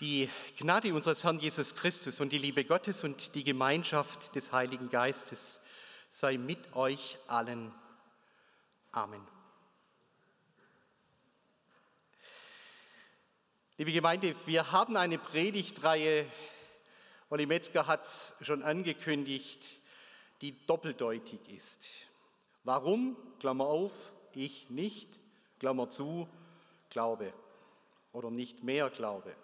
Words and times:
Die 0.00 0.28
Gnade 0.56 0.92
unseres 0.92 1.22
Herrn 1.22 1.38
Jesus 1.38 1.76
Christus 1.76 2.18
und 2.18 2.32
die 2.32 2.38
Liebe 2.38 2.64
Gottes 2.64 3.04
und 3.04 3.36
die 3.36 3.44
Gemeinschaft 3.44 4.34
des 4.34 4.50
Heiligen 4.50 4.90
Geistes 4.90 5.60
sei 6.10 6.36
mit 6.36 6.74
euch 6.74 7.16
allen. 7.28 7.72
Amen. 8.90 9.24
Liebe 13.78 13.92
Gemeinde, 13.92 14.34
wir 14.46 14.72
haben 14.72 14.96
eine 14.96 15.16
Predigtreihe, 15.16 16.26
Olli 17.30 17.46
Metzger 17.46 17.86
hat 17.86 18.02
es 18.02 18.34
schon 18.40 18.64
angekündigt, 18.64 19.70
die 20.40 20.66
doppeldeutig 20.66 21.38
ist. 21.48 21.86
Warum? 22.64 23.16
Klammer 23.38 23.66
auf, 23.66 24.12
ich 24.32 24.70
nicht, 24.70 25.20
Klammer 25.60 25.88
zu, 25.88 26.28
Glaube 26.90 27.32
oder 28.12 28.32
nicht 28.32 28.64
mehr 28.64 28.90
Glaube. 28.90 29.36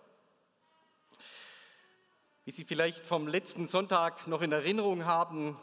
Wie 2.46 2.52
Sie 2.52 2.64
vielleicht 2.64 3.04
vom 3.04 3.28
letzten 3.28 3.68
Sonntag 3.68 4.26
noch 4.26 4.40
in 4.40 4.50
Erinnerung 4.50 5.04
haben, 5.04 5.58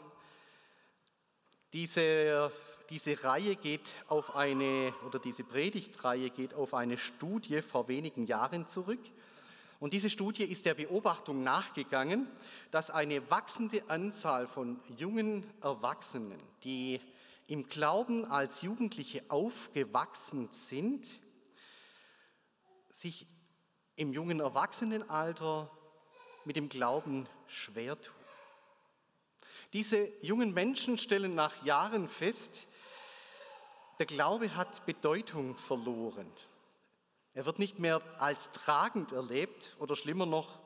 diese, 1.74 2.52
diese 2.92 3.24
Reihe 3.24 3.56
geht 3.56 3.90
auf 4.08 4.36
eine, 4.36 4.94
oder 5.04 5.18
diese 5.18 5.44
Predigtreihe 5.44 6.30
geht 6.30 6.54
auf 6.54 6.76
eine 6.76 7.00
Studie 7.00 7.64
vor 7.64 7.88
wenigen 7.88 8.28
Jahren 8.28 8.68
zurück. 8.68 9.00
Und 9.80 9.94
diese 9.94 10.12
Studie 10.12 10.44
ist 10.44 10.68
der 10.68 10.76
Beobachtung 10.76 11.42
nachgegangen, 11.42 12.28
dass 12.70 12.92
eine 12.92 13.28
wachsende 13.32 13.90
Anzahl 13.90 14.48
von 14.48 14.80
jungen 14.98 15.52
Erwachsenen, 15.64 16.40
die 16.64 17.02
im 17.48 17.70
Glauben 17.70 18.24
als 18.26 18.62
Jugendliche 18.62 19.24
aufgewachsen 19.30 20.50
sind, 20.52 21.08
sich 22.92 23.26
im 23.96 24.14
jungen 24.14 24.42
Erwachsenenalter 24.42 25.72
mit 26.48 26.56
dem 26.56 26.70
Glauben 26.70 27.28
schwer 27.48 28.00
tun. 28.00 28.16
Diese 29.74 30.08
jungen 30.22 30.54
Menschen 30.54 30.98
stellen 30.98 31.36
nach 31.36 31.62
Jahren 31.66 32.08
fest, 32.08 32.68
der 34.00 34.06
Glaube 34.06 34.56
hat 34.56 34.86
Bedeutung 34.86 35.58
verloren. 35.58 36.32
Er 37.34 37.46
wird 37.46 37.60
nicht 37.60 37.80
mehr 37.80 38.02
als 38.20 38.52
tragend 38.54 39.12
erlebt 39.12 39.76
oder 39.80 39.98
schlimmer 39.98 40.26
noch, 40.26 40.60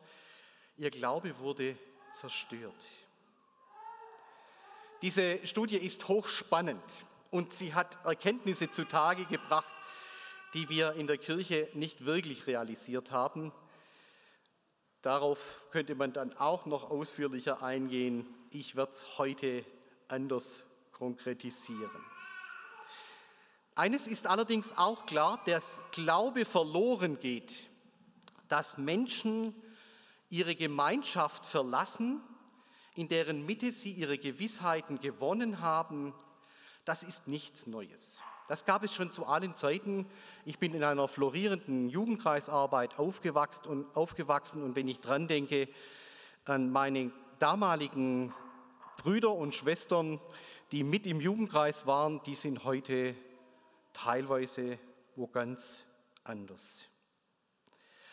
ihr 0.78 0.92
Glaube 0.92 1.40
wurde 1.40 1.76
zerstört. 2.14 2.88
Diese 5.02 5.46
Studie 5.48 5.78
ist 5.78 6.08
hochspannend 6.08 6.84
und 7.32 7.54
sie 7.54 7.74
hat 7.74 7.98
Erkenntnisse 8.06 8.72
zutage 8.72 9.26
gebracht, 9.26 9.74
die 10.54 10.70
wir 10.70 10.94
in 10.94 11.08
der 11.08 11.18
Kirche 11.18 11.70
nicht 11.74 12.06
wirklich 12.06 12.46
realisiert 12.46 13.12
haben. 13.12 13.52
Darauf 15.02 15.62
könnte 15.72 15.96
man 15.96 16.14
dann 16.14 16.38
auch 16.38 16.66
noch 16.66 16.92
ausführlicher 16.92 17.64
eingehen. 17.64 18.28
Ich 18.52 18.76
werde 18.76 18.92
es 18.92 19.18
heute 19.18 19.66
anders 20.08 20.64
konkretisieren. 20.92 21.90
Eines 23.74 24.06
ist 24.06 24.28
allerdings 24.28 24.78
auch 24.78 25.06
klar, 25.06 25.42
dass 25.46 25.64
Glaube 25.92 26.46
verloren 26.46 27.20
geht, 27.20 27.70
dass 28.48 28.78
Menschen 28.78 29.56
ihre 30.30 30.56
Gemeinschaft 30.56 31.46
verlassen, 31.46 32.22
in 32.94 33.08
deren 33.08 33.46
Mitte 33.46 33.72
sie 33.72 33.92
ihre 33.92 34.18
Gewissheiten 34.18 35.00
gewonnen 35.00 35.62
haben, 35.62 36.14
das 36.86 37.04
ist 37.04 37.28
nichts 37.28 37.66
Neues. 37.66 38.20
Das 38.52 38.66
gab 38.66 38.84
es 38.84 38.94
schon 38.94 39.14
zu 39.14 39.28
allen 39.28 39.56
Zeiten. 39.56 40.06
Ich 40.44 40.60
bin 40.60 40.74
in 40.74 40.84
einer 40.84 41.08
florierenden 41.08 41.88
Jugendkreisarbeit 41.88 43.00
aufgewachsen 43.00 43.66
und, 43.66 43.96
aufgewachsen 43.96 44.62
und 44.62 44.76
wenn 44.76 44.90
ich 44.90 45.00
dran 45.00 45.30
denke 45.30 45.70
an 46.44 46.70
meine 46.70 47.14
damaligen 47.40 48.34
Brüder 48.98 49.32
und 49.32 49.56
Schwestern, 49.56 50.20
die 50.74 50.84
mit 50.84 51.08
im 51.08 51.22
Jugendkreis 51.22 51.88
waren, 51.88 52.22
die 52.24 52.36
sind 52.36 52.66
heute 52.66 53.16
teilweise 53.94 54.78
wo 55.16 55.28
ganz 55.28 55.86
anders. 56.26 56.90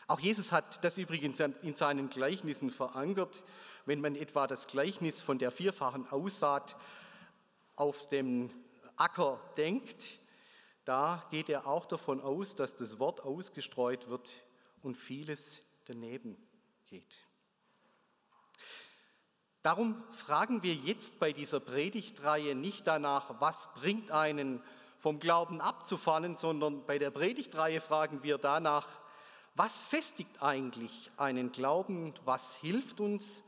Auch 0.07 0.21
Jesus 0.21 0.53
hat 0.53 0.85
das 0.85 0.99
übrigens 0.99 1.41
in 1.41 1.75
seinen 1.75 2.11
Gleichnissen 2.11 2.71
verankert. 2.71 3.43
Wenn 3.87 4.01
man 4.01 4.15
etwa 4.15 4.47
das 4.47 4.69
Gleichnis 4.69 5.21
von 5.21 5.39
der 5.39 5.51
vierfachen 5.51 6.09
Aussaat 6.13 6.77
auf 7.75 8.09
dem 8.09 8.51
Acker 8.95 9.41
denkt, 9.57 10.21
da 10.89 11.23
geht 11.31 11.51
er 11.51 11.67
auch 11.67 11.85
davon 11.85 12.23
aus, 12.23 12.55
dass 12.55 12.75
das 12.75 12.99
Wort 12.99 13.21
ausgestreut 13.21 14.09
wird 14.09 14.31
und 14.83 14.97
vieles 14.97 15.61
daneben 15.85 16.39
geht. 16.87 17.19
Darum 19.63 20.03
fragen 20.13 20.63
wir 20.63 20.75
jetzt 20.75 21.19
bei 21.19 21.35
dieser 21.35 21.61
Predigtreihe 21.61 22.55
nicht 22.55 22.87
danach, 22.87 23.39
was 23.39 23.69
bringt 23.75 24.11
einen 24.11 24.63
vom 24.99 25.21
Glauben 25.21 25.61
abzufallen, 25.61 26.37
sondern 26.37 26.87
bei 26.87 26.99
der 26.99 27.11
Predigtreihe 27.11 27.83
fragen 27.83 28.23
wir 28.23 28.39
danach, 28.39 28.87
was 29.55 29.83
festigt 29.83 30.43
eigentlich 30.43 31.11
einen 31.19 31.53
Glauben, 31.53 32.15
was 32.25 32.57
hilft 32.57 32.99
uns, 33.01 33.45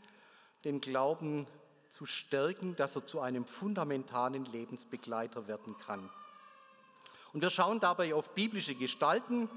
den 0.65 0.83
Glauben 0.83 1.47
zu 1.89 2.05
stärken, 2.05 2.77
dass 2.77 2.97
er 2.97 3.07
zu 3.07 3.21
einem 3.21 3.47
fundamentalen 3.47 4.45
Lebensbegleiter 4.45 5.49
werden 5.49 5.78
kann. 5.78 6.11
Und 7.32 7.42
wir 7.42 7.50
schauen 7.50 7.78
dabei 7.78 8.12
auf 8.14 8.34
biblische 8.34 8.74
Gestalten, 8.74 9.48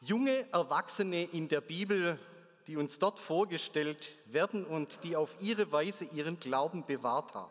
junge 0.00 0.46
Erwachsene 0.52 1.24
in 1.24 1.48
der 1.48 1.60
Bibel, 1.60 2.18
die 2.68 2.76
uns 2.76 3.00
dort 3.00 3.18
vorgestellt 3.18 4.16
werden 4.26 4.64
und 4.64 5.02
die 5.02 5.16
auf 5.16 5.36
ihre 5.40 5.72
Weise 5.72 6.04
ihren 6.04 6.38
Glauben 6.38 6.86
bewahrt 6.86 7.34
haben. 7.34 7.50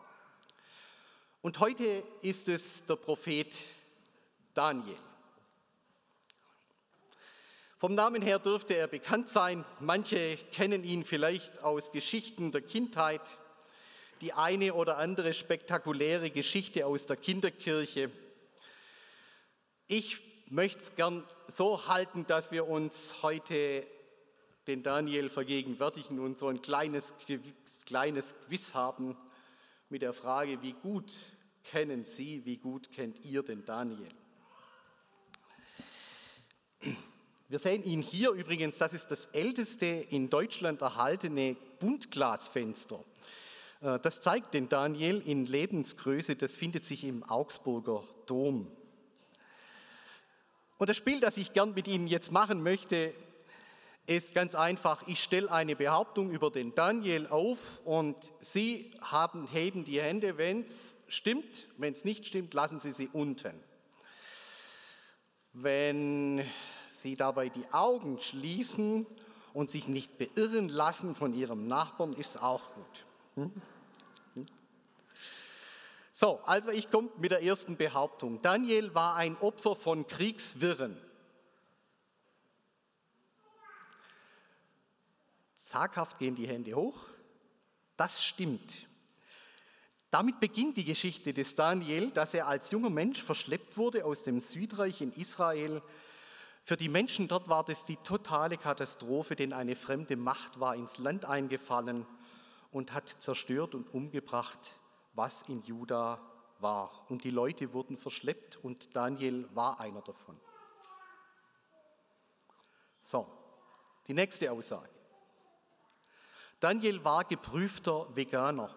Und 1.42 1.60
heute 1.60 2.02
ist 2.22 2.48
es 2.48 2.86
der 2.86 2.96
Prophet 2.96 3.54
Daniel. 4.54 4.96
Vom 7.76 7.94
Namen 7.94 8.22
her 8.22 8.38
dürfte 8.38 8.74
er 8.74 8.88
bekannt 8.88 9.28
sein. 9.28 9.64
Manche 9.80 10.38
kennen 10.52 10.84
ihn 10.84 11.04
vielleicht 11.04 11.62
aus 11.62 11.92
Geschichten 11.92 12.52
der 12.52 12.62
Kindheit, 12.62 13.22
die 14.22 14.32
eine 14.32 14.74
oder 14.74 14.96
andere 14.98 15.34
spektakuläre 15.34 16.30
Geschichte 16.30 16.86
aus 16.86 17.06
der 17.06 17.16
Kinderkirche 17.16 18.10
ich 19.90 20.20
möchte 20.50 20.82
es 20.82 20.94
gern 20.94 21.24
so 21.48 21.88
halten, 21.88 22.24
dass 22.26 22.52
wir 22.52 22.68
uns 22.68 23.22
heute 23.22 23.84
den 24.68 24.84
Daniel 24.84 25.28
vergegenwärtigen 25.28 26.20
und 26.20 26.38
so 26.38 26.46
ein 26.46 26.62
kleines, 26.62 27.12
kleines 27.86 28.36
Quiz 28.46 28.72
haben 28.74 29.16
mit 29.88 30.02
der 30.02 30.12
Frage, 30.12 30.62
wie 30.62 30.74
gut 30.74 31.12
kennen 31.64 32.04
Sie, 32.04 32.44
wie 32.44 32.56
gut 32.56 32.92
kennt 32.92 33.24
ihr 33.24 33.42
den 33.42 33.64
Daniel? 33.64 34.08
Wir 37.48 37.58
sehen 37.58 37.82
ihn 37.82 38.00
hier 38.00 38.30
übrigens, 38.30 38.78
das 38.78 38.94
ist 38.94 39.08
das 39.08 39.26
älteste 39.26 39.86
in 39.86 40.30
Deutschland 40.30 40.82
erhaltene 40.82 41.56
Buntglasfenster. 41.80 43.04
Äh, 43.80 43.98
das 43.98 44.20
zeigt 44.20 44.54
den 44.54 44.68
Daniel 44.68 45.20
in 45.26 45.46
Lebensgröße, 45.46 46.36
das 46.36 46.56
findet 46.56 46.84
sich 46.84 47.02
im 47.02 47.24
Augsburger 47.24 48.04
Dom. 48.26 48.70
Und 50.80 50.88
das 50.88 50.96
Spiel, 50.96 51.20
das 51.20 51.36
ich 51.36 51.52
gern 51.52 51.74
mit 51.74 51.86
Ihnen 51.88 52.06
jetzt 52.06 52.32
machen 52.32 52.62
möchte, 52.62 53.12
ist 54.06 54.34
ganz 54.34 54.54
einfach. 54.54 55.06
Ich 55.06 55.22
stelle 55.22 55.52
eine 55.52 55.76
Behauptung 55.76 56.30
über 56.30 56.50
den 56.50 56.74
Daniel 56.74 57.26
auf 57.26 57.82
und 57.84 58.16
Sie 58.40 58.90
haben, 59.02 59.46
heben 59.46 59.84
die 59.84 60.00
Hände, 60.00 60.38
wenn 60.38 60.62
es 60.62 60.96
stimmt. 61.06 61.68
Wenn 61.76 61.92
es 61.92 62.06
nicht 62.06 62.26
stimmt, 62.26 62.54
lassen 62.54 62.80
Sie 62.80 62.92
sie 62.92 63.08
unten. 63.12 63.52
Wenn 65.52 66.46
Sie 66.90 67.12
dabei 67.12 67.50
die 67.50 67.70
Augen 67.72 68.18
schließen 68.18 69.06
und 69.52 69.70
sich 69.70 69.86
nicht 69.86 70.16
beirren 70.16 70.70
lassen 70.70 71.14
von 71.14 71.34
Ihrem 71.34 71.66
Nachbarn, 71.66 72.14
ist 72.14 72.42
auch 72.42 72.72
gut. 72.72 73.04
Hm? 73.34 73.52
So, 76.20 76.38
also 76.44 76.68
ich 76.68 76.90
komme 76.90 77.08
mit 77.16 77.30
der 77.30 77.42
ersten 77.42 77.78
Behauptung. 77.78 78.42
Daniel 78.42 78.94
war 78.94 79.16
ein 79.16 79.38
Opfer 79.38 79.74
von 79.74 80.06
Kriegswirren. 80.06 81.00
Zaghaft 85.56 86.18
gehen 86.18 86.34
die 86.34 86.46
Hände 86.46 86.74
hoch. 86.74 87.06
Das 87.96 88.22
stimmt. 88.22 88.86
Damit 90.10 90.40
beginnt 90.40 90.76
die 90.76 90.84
Geschichte 90.84 91.32
des 91.32 91.54
Daniel, 91.54 92.10
dass 92.10 92.34
er 92.34 92.48
als 92.48 92.70
junger 92.70 92.90
Mensch 92.90 93.22
verschleppt 93.22 93.78
wurde 93.78 94.04
aus 94.04 94.22
dem 94.22 94.40
Südreich 94.40 95.00
in 95.00 95.14
Israel. 95.14 95.80
Für 96.64 96.76
die 96.76 96.90
Menschen 96.90 97.28
dort 97.28 97.48
war 97.48 97.64
das 97.64 97.86
die 97.86 97.96
totale 97.96 98.58
Katastrophe, 98.58 99.36
denn 99.36 99.54
eine 99.54 99.74
fremde 99.74 100.16
Macht 100.16 100.60
war 100.60 100.76
ins 100.76 100.98
Land 100.98 101.24
eingefallen 101.24 102.04
und 102.72 102.92
hat 102.92 103.08
zerstört 103.08 103.74
und 103.74 103.88
umgebracht 103.94 104.74
was 105.20 105.42
in 105.48 105.62
Juda 105.64 106.18
war. 106.60 107.04
Und 107.10 107.24
die 107.24 107.30
Leute 107.30 107.74
wurden 107.74 107.98
verschleppt 107.98 108.56
und 108.64 108.96
Daniel 108.96 109.46
war 109.54 109.78
einer 109.78 110.00
davon. 110.00 110.40
So, 113.02 113.26
Die 114.06 114.14
nächste 114.14 114.50
Aussage. 114.50 114.88
Daniel 116.58 117.04
war 117.04 117.24
geprüfter 117.24 118.06
Veganer. 118.16 118.74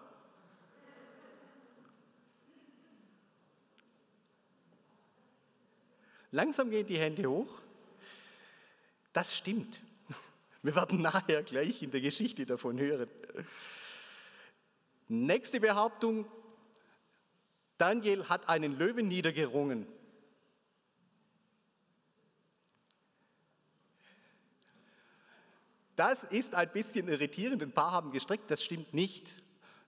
Langsam 6.30 6.68
gehen 6.68 6.86
die 6.86 6.98
Hände 6.98 7.26
hoch. 7.26 7.58
Das 9.14 9.34
stimmt. 9.34 9.80
Wir 10.62 10.74
werden 10.74 11.00
nachher 11.00 11.42
gleich 11.42 11.82
in 11.82 11.90
der 11.90 12.02
Geschichte 12.02 12.44
davon 12.44 12.78
hören. 12.78 13.08
Nächste 15.08 15.60
Behauptung. 15.60 16.26
Daniel 17.78 18.28
hat 18.28 18.48
einen 18.48 18.76
Löwen 18.76 19.08
niedergerungen. 19.08 19.86
Das 25.96 26.22
ist 26.24 26.54
ein 26.54 26.72
bisschen 26.72 27.08
irritierend. 27.08 27.62
Ein 27.62 27.72
paar 27.72 27.92
haben 27.92 28.10
gestreckt, 28.10 28.50
das 28.50 28.62
stimmt 28.62 28.94
nicht. 28.94 29.34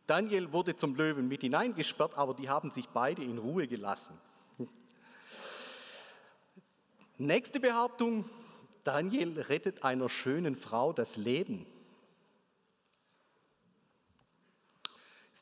Daniel 0.07 0.53
wurde 0.53 0.77
zum 0.77 0.95
Löwen 0.95 1.27
mit 1.27 1.41
hineingesperrt, 1.41 2.17
aber 2.17 2.35
die 2.35 2.49
haben 2.49 2.71
sich 2.71 2.89
beide 2.89 3.23
in 3.23 3.39
Ruhe 3.39 3.67
gelassen. 3.67 4.17
Nächste 7.19 7.61
Behauptung. 7.61 8.29
Daniel 8.85 9.41
rettet 9.41 9.83
einer 9.83 10.09
schönen 10.09 10.55
Frau 10.55 10.93
das 10.93 11.17
Leben. 11.17 11.67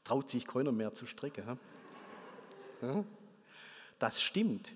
Traut 0.05 0.29
sich 0.31 0.47
keiner 0.47 0.73
mehr 0.73 0.95
zu 0.95 1.07
strecken. 1.07 1.59
Das 3.99 4.21
stimmt. 4.21 4.75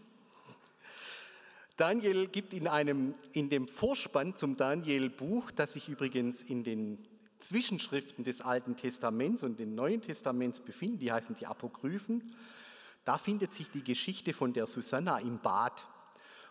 Daniel 1.77 2.27
gibt 2.27 2.55
in, 2.55 2.67
einem, 2.67 3.13
in 3.33 3.51
dem 3.51 3.69
Vorspann 3.69 4.35
zum 4.35 4.57
Daniel-Buch, 4.57 5.53
das 5.53 5.75
sich 5.75 5.89
übrigens 5.89 6.43
in 6.43 6.65
den 6.65 7.07
Zwischenschriften 7.39 8.25
des 8.25 8.41
Alten 8.41 8.77
Testaments 8.77 9.45
und 9.45 9.61
des 9.61 9.69
Neuen 9.69 10.03
Testaments 10.03 10.59
befindet, 10.59 11.03
die 11.03 11.13
heißen 11.13 11.37
die 11.37 11.47
Apokryphen, 11.47 12.35
da 13.05 13.17
findet 13.17 13.53
sich 13.53 13.71
die 13.71 13.85
Geschichte 13.85 14.33
von 14.35 14.53
der 14.53 14.67
Susanna 14.67 15.19
im 15.21 15.39
Bad. 15.39 15.87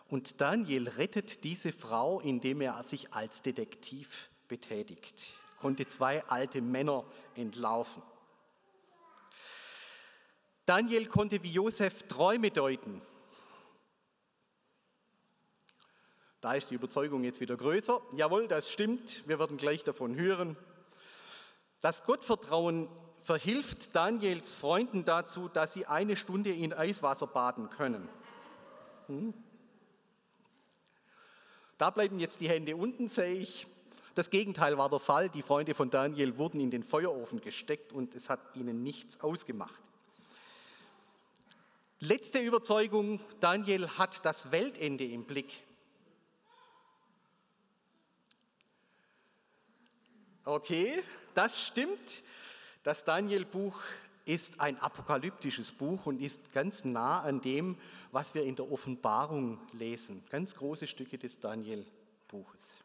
Und 0.08 0.40
Daniel 0.40 0.88
rettet 0.88 1.44
diese 1.44 1.72
Frau, 1.72 2.20
indem 2.20 2.62
er 2.62 2.82
sich 2.84 3.12
als 3.12 3.42
Detektiv 3.42 4.30
betätigt, 4.48 5.22
konnte 5.60 5.86
zwei 5.86 6.24
alte 6.24 6.62
Männer 6.62 7.04
entlaufen. 7.34 8.02
Daniel 10.68 11.06
konnte 11.06 11.42
wie 11.42 11.50
Josef 11.50 12.02
Träume 12.08 12.50
deuten. 12.50 13.00
Da 16.42 16.52
ist 16.52 16.70
die 16.70 16.74
Überzeugung 16.74 17.24
jetzt 17.24 17.40
wieder 17.40 17.56
größer. 17.56 18.02
Jawohl, 18.14 18.48
das 18.48 18.70
stimmt. 18.70 19.26
Wir 19.26 19.38
werden 19.38 19.56
gleich 19.56 19.82
davon 19.82 20.14
hören. 20.14 20.58
Das 21.80 22.04
Gottvertrauen 22.04 22.86
verhilft 23.24 23.96
Daniels 23.96 24.52
Freunden 24.52 25.06
dazu, 25.06 25.48
dass 25.48 25.72
sie 25.72 25.86
eine 25.86 26.16
Stunde 26.16 26.52
in 26.52 26.74
Eiswasser 26.74 27.28
baden 27.28 27.70
können. 27.70 28.06
Hm? 29.06 29.32
Da 31.78 31.88
bleiben 31.88 32.18
jetzt 32.18 32.42
die 32.42 32.48
Hände 32.50 32.76
unten, 32.76 33.08
sehe 33.08 33.32
ich. 33.32 33.66
Das 34.14 34.28
Gegenteil 34.28 34.76
war 34.76 34.90
der 34.90 35.00
Fall. 35.00 35.30
Die 35.30 35.40
Freunde 35.40 35.72
von 35.72 35.88
Daniel 35.88 36.36
wurden 36.36 36.60
in 36.60 36.70
den 36.70 36.82
Feuerofen 36.82 37.40
gesteckt 37.40 37.90
und 37.90 38.14
es 38.14 38.28
hat 38.28 38.40
ihnen 38.54 38.82
nichts 38.82 39.18
ausgemacht. 39.22 39.82
Letzte 42.00 42.38
Überzeugung, 42.38 43.18
Daniel 43.40 43.88
hat 43.88 44.24
das 44.24 44.52
Weltende 44.52 45.04
im 45.04 45.24
Blick. 45.24 45.52
Okay, 50.44 51.02
das 51.34 51.66
stimmt. 51.66 52.22
Das 52.84 53.04
Daniel-Buch 53.04 53.82
ist 54.26 54.60
ein 54.60 54.78
apokalyptisches 54.78 55.72
Buch 55.72 56.06
und 56.06 56.22
ist 56.22 56.52
ganz 56.52 56.84
nah 56.84 57.22
an 57.22 57.40
dem, 57.40 57.76
was 58.12 58.32
wir 58.32 58.44
in 58.44 58.54
der 58.54 58.70
Offenbarung 58.70 59.58
lesen. 59.72 60.22
Ganz 60.30 60.54
große 60.54 60.86
Stücke 60.86 61.18
des 61.18 61.40
Daniel-Buches. 61.40 62.78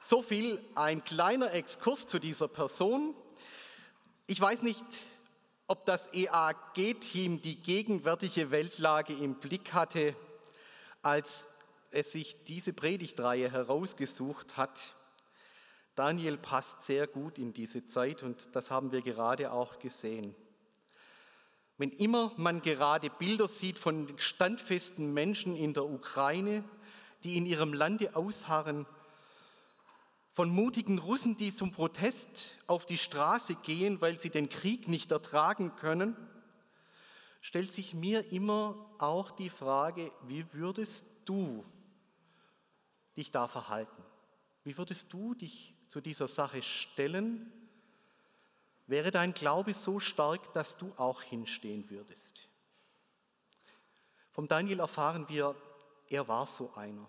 So 0.00 0.20
viel 0.20 0.60
ein 0.74 1.04
kleiner 1.04 1.52
Exkurs 1.52 2.08
zu 2.08 2.18
dieser 2.18 2.48
Person. 2.48 3.14
Ich 4.26 4.40
weiß 4.40 4.62
nicht, 4.62 4.84
ob 5.66 5.86
das 5.86 6.12
EAG-Team 6.12 7.40
die 7.40 7.56
gegenwärtige 7.56 8.50
Weltlage 8.50 9.14
im 9.14 9.36
Blick 9.36 9.72
hatte, 9.72 10.14
als 11.02 11.48
es 11.90 12.12
sich 12.12 12.44
diese 12.44 12.72
Predigtreihe 12.72 13.50
herausgesucht 13.50 14.56
hat. 14.56 14.94
Daniel 15.94 16.36
passt 16.36 16.82
sehr 16.82 17.06
gut 17.06 17.38
in 17.38 17.52
diese 17.52 17.86
Zeit 17.86 18.22
und 18.22 18.54
das 18.54 18.70
haben 18.70 18.92
wir 18.92 19.00
gerade 19.00 19.52
auch 19.52 19.78
gesehen. 19.78 20.34
Wenn 21.78 21.90
immer 21.90 22.32
man 22.36 22.62
gerade 22.62 23.10
Bilder 23.10 23.48
sieht 23.48 23.78
von 23.78 24.12
standfesten 24.18 25.12
Menschen 25.12 25.56
in 25.56 25.72
der 25.72 25.84
Ukraine, 25.84 26.64
die 27.22 27.36
in 27.36 27.46
ihrem 27.46 27.72
Lande 27.72 28.14
ausharren, 28.14 28.86
von 30.34 30.50
mutigen 30.50 30.98
Russen, 30.98 31.36
die 31.36 31.54
zum 31.54 31.70
Protest 31.70 32.50
auf 32.66 32.86
die 32.86 32.98
Straße 32.98 33.54
gehen, 33.54 34.00
weil 34.00 34.18
sie 34.18 34.30
den 34.30 34.48
Krieg 34.48 34.88
nicht 34.88 35.12
ertragen 35.12 35.76
können, 35.76 36.16
stellt 37.40 37.72
sich 37.72 37.94
mir 37.94 38.32
immer 38.32 38.74
auch 38.98 39.30
die 39.30 39.48
Frage, 39.48 40.10
wie 40.26 40.44
würdest 40.52 41.04
du 41.24 41.64
dich 43.16 43.30
da 43.30 43.46
verhalten? 43.46 44.02
Wie 44.64 44.76
würdest 44.76 45.12
du 45.12 45.34
dich 45.34 45.72
zu 45.88 46.00
dieser 46.00 46.26
Sache 46.26 46.62
stellen, 46.62 47.52
wäre 48.88 49.12
dein 49.12 49.34
Glaube 49.34 49.72
so 49.72 50.00
stark, 50.00 50.52
dass 50.52 50.76
du 50.76 50.92
auch 50.96 51.22
hinstehen 51.22 51.88
würdest. 51.90 52.48
Vom 54.32 54.48
Daniel 54.48 54.80
erfahren 54.80 55.28
wir, 55.28 55.54
er 56.08 56.26
war 56.26 56.48
so 56.48 56.74
einer. 56.74 57.08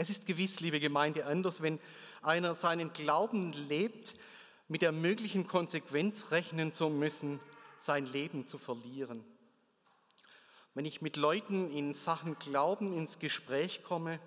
Es 0.00 0.08
ist 0.08 0.24
gewiss, 0.24 0.60
liebe 0.60 0.80
Gemeinde, 0.80 1.26
anders, 1.26 1.60
wenn 1.60 1.78
einer 2.22 2.54
seinen 2.54 2.90
Glauben 2.94 3.52
lebt, 3.52 4.14
mit 4.66 4.80
der 4.80 4.92
möglichen 4.92 5.46
Konsequenz 5.46 6.30
rechnen 6.30 6.72
zu 6.72 6.88
müssen, 6.88 7.38
sein 7.78 8.06
Leben 8.06 8.46
zu 8.46 8.56
verlieren. 8.56 9.22
Wenn 10.72 10.86
ich 10.86 11.02
mit 11.02 11.18
Leuten 11.18 11.70
in 11.70 11.92
Sachen 11.92 12.38
Glauben 12.38 12.94
ins 12.94 13.18
Gespräch 13.18 13.82
komme, 13.82 14.20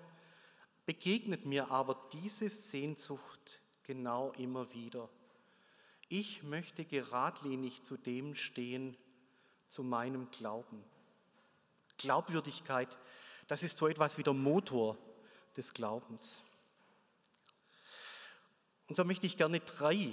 begegnet 0.86 1.44
mir 1.44 1.72
aber 1.72 2.00
diese 2.12 2.48
Sehnsucht 2.50 3.60
genau 3.82 4.30
immer 4.38 4.72
wieder. 4.74 5.08
Ich 6.08 6.44
möchte 6.44 6.84
geradlinig 6.84 7.82
zu 7.82 7.96
dem 7.96 8.36
stehen, 8.36 8.96
zu 9.68 9.82
meinem 9.82 10.30
Glauben. 10.30 10.84
Glaubwürdigkeit, 11.96 12.96
das 13.48 13.64
ist 13.64 13.76
so 13.76 13.88
etwas 13.88 14.18
wie 14.18 14.22
der 14.22 14.34
Motor 14.34 14.96
des 15.56 15.74
Glaubens. 15.74 16.42
Und 18.88 18.96
so 18.96 19.04
möchte 19.04 19.26
ich 19.26 19.36
gerne 19.36 19.60
drei 19.60 20.12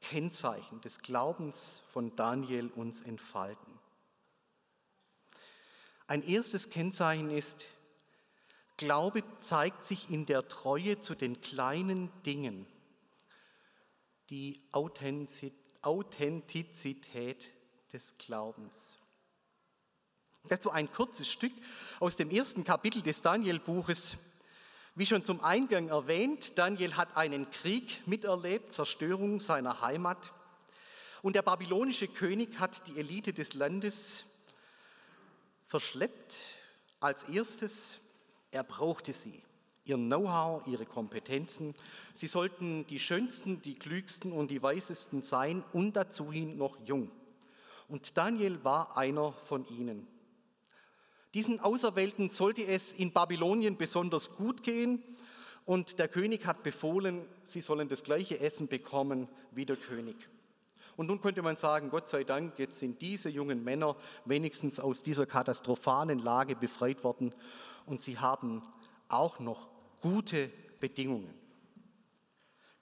Kennzeichen 0.00 0.80
des 0.82 1.00
Glaubens 1.00 1.80
von 1.88 2.14
Daniel 2.16 2.68
uns 2.68 3.00
entfalten. 3.00 3.72
Ein 6.06 6.22
erstes 6.22 6.68
Kennzeichen 6.68 7.30
ist, 7.30 7.64
Glaube 8.76 9.22
zeigt 9.38 9.84
sich 9.84 10.10
in 10.10 10.26
der 10.26 10.48
Treue 10.48 10.98
zu 10.98 11.14
den 11.14 11.40
kleinen 11.40 12.10
Dingen, 12.24 12.66
die 14.30 14.60
Authentizität 14.72 17.48
des 17.92 18.18
Glaubens. 18.18 18.98
Dazu 20.48 20.70
ein 20.70 20.90
kurzes 20.92 21.30
Stück 21.30 21.52
aus 22.00 22.16
dem 22.16 22.30
ersten 22.30 22.64
Kapitel 22.64 23.00
des 23.00 23.22
Daniel-Buches. 23.22 24.16
Wie 24.96 25.06
schon 25.06 25.24
zum 25.24 25.42
Eingang 25.42 25.88
erwähnt, 25.88 26.56
Daniel 26.56 26.96
hat 26.96 27.16
einen 27.16 27.50
Krieg 27.50 28.06
miterlebt, 28.06 28.72
Zerstörung 28.72 29.40
seiner 29.40 29.80
Heimat. 29.80 30.32
Und 31.22 31.34
der 31.34 31.42
babylonische 31.42 32.06
König 32.06 32.60
hat 32.60 32.86
die 32.86 32.98
Elite 32.98 33.32
des 33.32 33.54
Landes 33.54 34.24
verschleppt 35.66 36.36
als 37.00 37.24
erstes 37.24 37.98
er 38.54 38.62
brauchte 38.62 39.12
sie, 39.12 39.42
ihr 39.84 39.96
Know-how, 39.96 40.64
ihre 40.68 40.86
Kompetenzen. 40.86 41.74
Sie 42.12 42.28
sollten 42.28 42.86
die 42.86 43.00
schönsten, 43.00 43.60
die 43.62 43.74
klügsten 43.74 44.30
und 44.30 44.52
die 44.52 44.62
weisesten 44.62 45.24
sein 45.24 45.64
und 45.72 45.94
dazu 45.94 46.30
hin 46.30 46.56
noch 46.56 46.78
jung. 46.86 47.10
Und 47.88 48.16
Daniel 48.16 48.62
war 48.62 48.96
einer 48.96 49.32
von 49.32 49.66
ihnen. 49.66 50.06
Diesen 51.34 51.58
Auserwählten 51.58 52.30
sollte 52.30 52.64
es 52.64 52.92
in 52.92 53.12
Babylonien 53.12 53.76
besonders 53.76 54.36
gut 54.36 54.62
gehen 54.62 55.02
und 55.64 55.98
der 55.98 56.06
König 56.06 56.46
hat 56.46 56.62
befohlen, 56.62 57.26
sie 57.42 57.60
sollen 57.60 57.88
das 57.88 58.04
gleiche 58.04 58.38
Essen 58.38 58.68
bekommen 58.68 59.28
wie 59.50 59.66
der 59.66 59.76
König. 59.76 60.16
Und 60.96 61.08
nun 61.08 61.20
könnte 61.20 61.42
man 61.42 61.56
sagen, 61.56 61.90
Gott 61.90 62.08
sei 62.08 62.22
Dank, 62.22 62.56
jetzt 62.60 62.78
sind 62.78 63.02
diese 63.02 63.28
jungen 63.28 63.64
Männer 63.64 63.96
wenigstens 64.24 64.78
aus 64.78 65.02
dieser 65.02 65.26
katastrophalen 65.26 66.20
Lage 66.20 66.54
befreit 66.54 67.02
worden 67.02 67.34
und 67.84 68.00
sie 68.00 68.18
haben 68.18 68.62
auch 69.08 69.40
noch 69.40 69.68
gute 70.00 70.50
Bedingungen. 70.78 71.34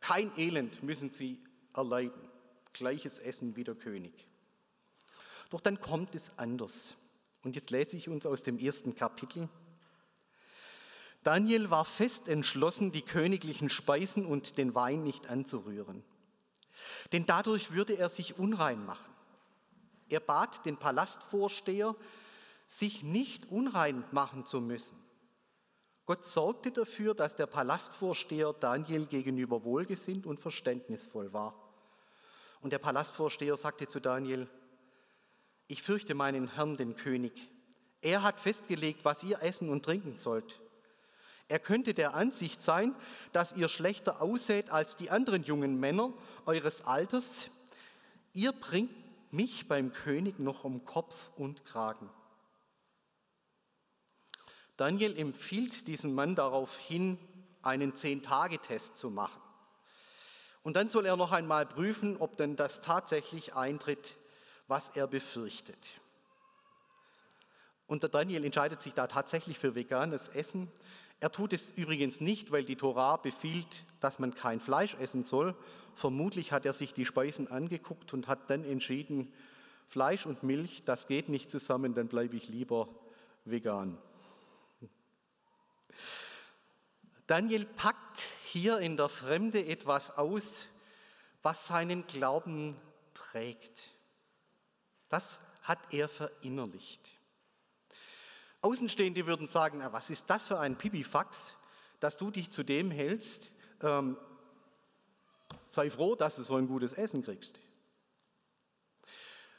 Kein 0.01 0.31
Elend 0.37 0.83
müssen 0.83 1.11
sie 1.11 1.41
erleiden. 1.75 2.21
Gleiches 2.75 3.19
Essen 3.19 3.57
wie 3.57 3.65
der 3.65 3.77
König. 3.77 4.13
Doch 5.49 5.61
dann 5.61 5.81
kommt 5.81 6.15
es 6.15 6.37
anders. 6.39 6.97
Und 7.43 7.57
jetzt 7.57 7.71
lese 7.71 7.97
ich 7.97 8.09
uns 8.09 8.27
aus 8.27 8.43
dem 8.43 8.59
ersten 8.59 8.95
Kapitel. 8.95 9.49
Daniel 11.25 11.71
war 11.71 11.85
fest 11.85 12.29
entschlossen, 12.29 12.93
die 12.93 13.03
königlichen 13.03 13.69
Speisen 13.69 14.27
und 14.27 14.59
den 14.59 14.75
Wein 14.75 15.03
nicht 15.05 15.29
anzurühren. 15.29 16.05
Denn 17.13 17.27
dadurch 17.27 17.73
würde 17.73 17.97
er 17.97 18.09
sich 18.09 18.39
unrein 18.39 18.85
machen. 18.85 19.13
Er 20.09 20.21
bat 20.21 20.67
den 20.67 20.77
Palastvorsteher, 20.77 21.95
sich 22.67 23.03
nicht 23.03 23.51
unrein 23.51 24.05
machen 24.11 24.47
zu 24.47 24.61
müssen. 24.61 24.99
Gott 26.07 26.25
sorgte 26.25 26.73
dafür, 26.73 27.15
dass 27.15 27.37
der 27.37 27.47
Palastvorsteher 27.47 28.53
Daniel 28.53 29.07
gegenüber 29.07 29.63
wohlgesinnt 29.63 30.27
und 30.27 30.41
verständnisvoll 30.41 31.33
war. 31.33 31.55
Und 32.61 32.73
der 32.73 32.79
Palastvorsteher 32.79 33.57
sagte 33.57 33.87
zu 33.87 34.01
Daniel, 34.01 34.49
ich 35.73 35.83
fürchte 35.83 36.14
meinen 36.14 36.55
Herrn, 36.55 36.76
den 36.76 36.97
König. 36.97 37.33
Er 38.02 38.23
hat 38.23 38.38
festgelegt, 38.38 39.07
was 39.07 39.23
ihr 39.23 39.41
essen 39.41 39.71
und 39.71 39.83
trinken 39.83 40.19
sollt. 40.19 40.61
Er 41.49 41.59
könnte 41.59 41.95
der 41.95 42.12
Ansicht 42.12 42.62
sein, 42.62 42.95
dass 43.33 43.55
ihr 43.55 43.71
schlechter 43.71 44.21
ausseht 44.21 44.69
als 44.69 44.99
die 44.99 45.09
anderen 45.09 45.45
jungen 45.45 45.81
Männer 45.81 46.12
eures 46.45 46.85
Alters. 46.85 47.49
Ihr 48.35 48.52
bringt 48.52 48.93
mich 49.33 49.67
beim 49.67 49.95
König 49.95 50.38
noch 50.38 50.64
um 50.64 50.85
Kopf 50.85 51.31
und 51.37 51.64
Kragen. 51.64 52.11
Daniel 54.76 55.17
empfiehlt 55.19 55.88
diesem 55.88 56.14
Mann 56.14 56.35
darauf 56.35 56.76
hin, 56.76 57.17
einen 57.62 57.97
Zehn-Tage-Test 57.97 58.99
zu 58.99 59.09
machen. 59.09 59.41
Und 60.62 60.76
dann 60.76 60.91
soll 60.91 61.07
er 61.07 61.17
noch 61.17 61.33
einmal 61.33 61.64
prüfen, 61.64 62.19
ob 62.19 62.37
denn 62.37 62.57
das 62.57 62.83
tatsächlich 62.83 63.55
eintritt, 63.55 64.19
was 64.73 64.88
er 64.88 65.07
befürchtet. 65.07 66.00
Und 67.87 68.02
der 68.02 68.09
Daniel 68.09 68.43
entscheidet 68.43 68.81
sich 68.81 68.95
da 68.95 69.07
tatsächlich 69.07 69.59
für 69.59 69.75
veganes 69.75 70.29
Essen. 70.29 70.73
Er 71.21 71.31
tut 71.31 71.52
es 71.52 71.73
übrigens 71.73 72.23
nicht, 72.23 72.52
weil 72.52 72.64
die 72.64 72.76
Tora 72.76 73.19
befiehlt, 73.19 73.85
dass 74.00 74.19
man 74.19 74.35
kein 74.35 74.61
Fleisch 74.61 74.95
essen 74.95 75.25
soll. 75.25 75.55
Vermutlich 75.95 76.52
hat 76.52 76.64
er 76.64 76.73
sich 76.73 76.95
die 76.95 77.05
Speisen 77.05 77.49
angeguckt 77.49 78.14
und 78.14 78.29
hat 78.29 78.49
dann 78.49 78.64
entschieden, 78.64 79.31
Fleisch 79.88 80.25
und 80.25 80.43
Milch, 80.43 80.85
das 80.85 81.07
geht 81.07 81.29
nicht 81.29 81.50
zusammen, 81.50 81.93
dann 81.93 82.09
bleibe 82.09 82.35
ich 82.35 82.49
lieber 82.49 82.88
vegan. 83.45 83.99
Daniel 87.26 87.67
packt 87.67 88.21
hier 88.47 88.79
in 88.79 88.97
der 88.97 89.11
Fremde 89.11 89.67
etwas 89.67 90.17
aus, 90.17 90.67
was 91.43 91.67
seinen 91.67 92.07
Glauben 92.07 92.75
prägt. 93.12 93.93
Das 95.12 95.40
hat 95.61 95.92
er 95.92 96.09
verinnerlicht. 96.09 97.19
Außenstehende 98.62 99.26
würden 99.26 99.47
sagen, 99.47 99.78
na, 99.78 99.92
was 99.92 100.09
ist 100.09 100.31
das 100.31 100.47
für 100.47 100.59
ein 100.59 100.78
Pipifax, 100.78 101.52
dass 102.00 102.16
du 102.16 102.31
dich 102.31 102.50
zu 102.50 102.62
dem 102.62 102.90
hältst, 102.90 103.52
ähm, 103.83 104.16
sei 105.71 105.90
froh, 105.90 106.14
dass 106.14 106.37
du 106.37 106.42
so 106.42 106.57
ein 106.57 106.66
gutes 106.66 106.95
Essen 106.95 107.23
kriegst. 107.23 107.61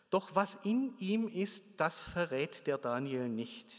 Doch 0.10 0.33
was 0.33 0.55
in 0.63 0.98
ihm 0.98 1.27
ist, 1.27 1.79
das 1.79 2.01
verrät 2.01 2.65
der 2.65 2.79
Daniel 2.79 3.29
nicht. 3.29 3.72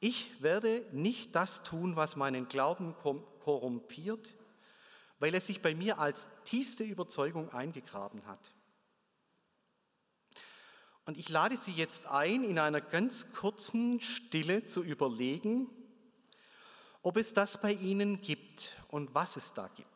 Ich 0.00 0.42
werde 0.42 0.84
nicht 0.92 1.34
das 1.34 1.62
tun, 1.62 1.96
was 1.96 2.14
meinen 2.14 2.46
Glauben 2.46 2.94
korrumpiert, 3.40 4.34
weil 5.18 5.34
es 5.34 5.46
sich 5.46 5.62
bei 5.62 5.74
mir 5.74 5.98
als 5.98 6.28
tiefste 6.44 6.84
Überzeugung 6.84 7.48
eingegraben 7.54 8.26
hat. 8.26 8.52
Und 11.06 11.16
ich 11.16 11.28
lade 11.28 11.56
Sie 11.56 11.70
jetzt 11.70 12.08
ein, 12.08 12.42
in 12.42 12.58
einer 12.58 12.80
ganz 12.80 13.32
kurzen 13.32 14.00
Stille 14.00 14.64
zu 14.64 14.82
überlegen, 14.82 15.68
ob 17.02 17.16
es 17.16 17.32
das 17.32 17.60
bei 17.60 17.72
Ihnen 17.72 18.20
gibt 18.20 18.72
und 18.88 19.14
was 19.14 19.36
es 19.36 19.52
da 19.52 19.68
gibt 19.68 19.86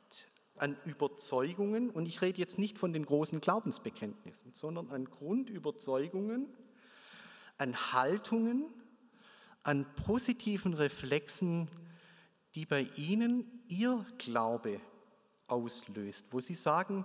an 0.57 0.76
Überzeugungen. 0.85 1.90
Und 1.90 2.07
ich 2.07 2.23
rede 2.23 2.38
jetzt 2.38 2.61
nicht 2.61 2.79
von 2.79 2.93
den 2.93 3.05
großen 3.05 3.40
Glaubensbekenntnissen, 3.40 4.52
sondern 4.52 4.90
an 4.90 5.07
Grundüberzeugungen, 5.07 6.47
an 7.59 7.93
Haltungen, 7.93 8.67
an 9.64 9.93
positiven 9.97 10.75
Reflexen, 10.75 11.69
die 12.55 12.67
bei 12.67 12.83
Ihnen 12.95 13.64
Ihr 13.67 14.07
Glaube 14.19 14.81
auslöst, 15.49 16.26
wo 16.31 16.40
Sie 16.40 16.55
sagen, 16.55 17.05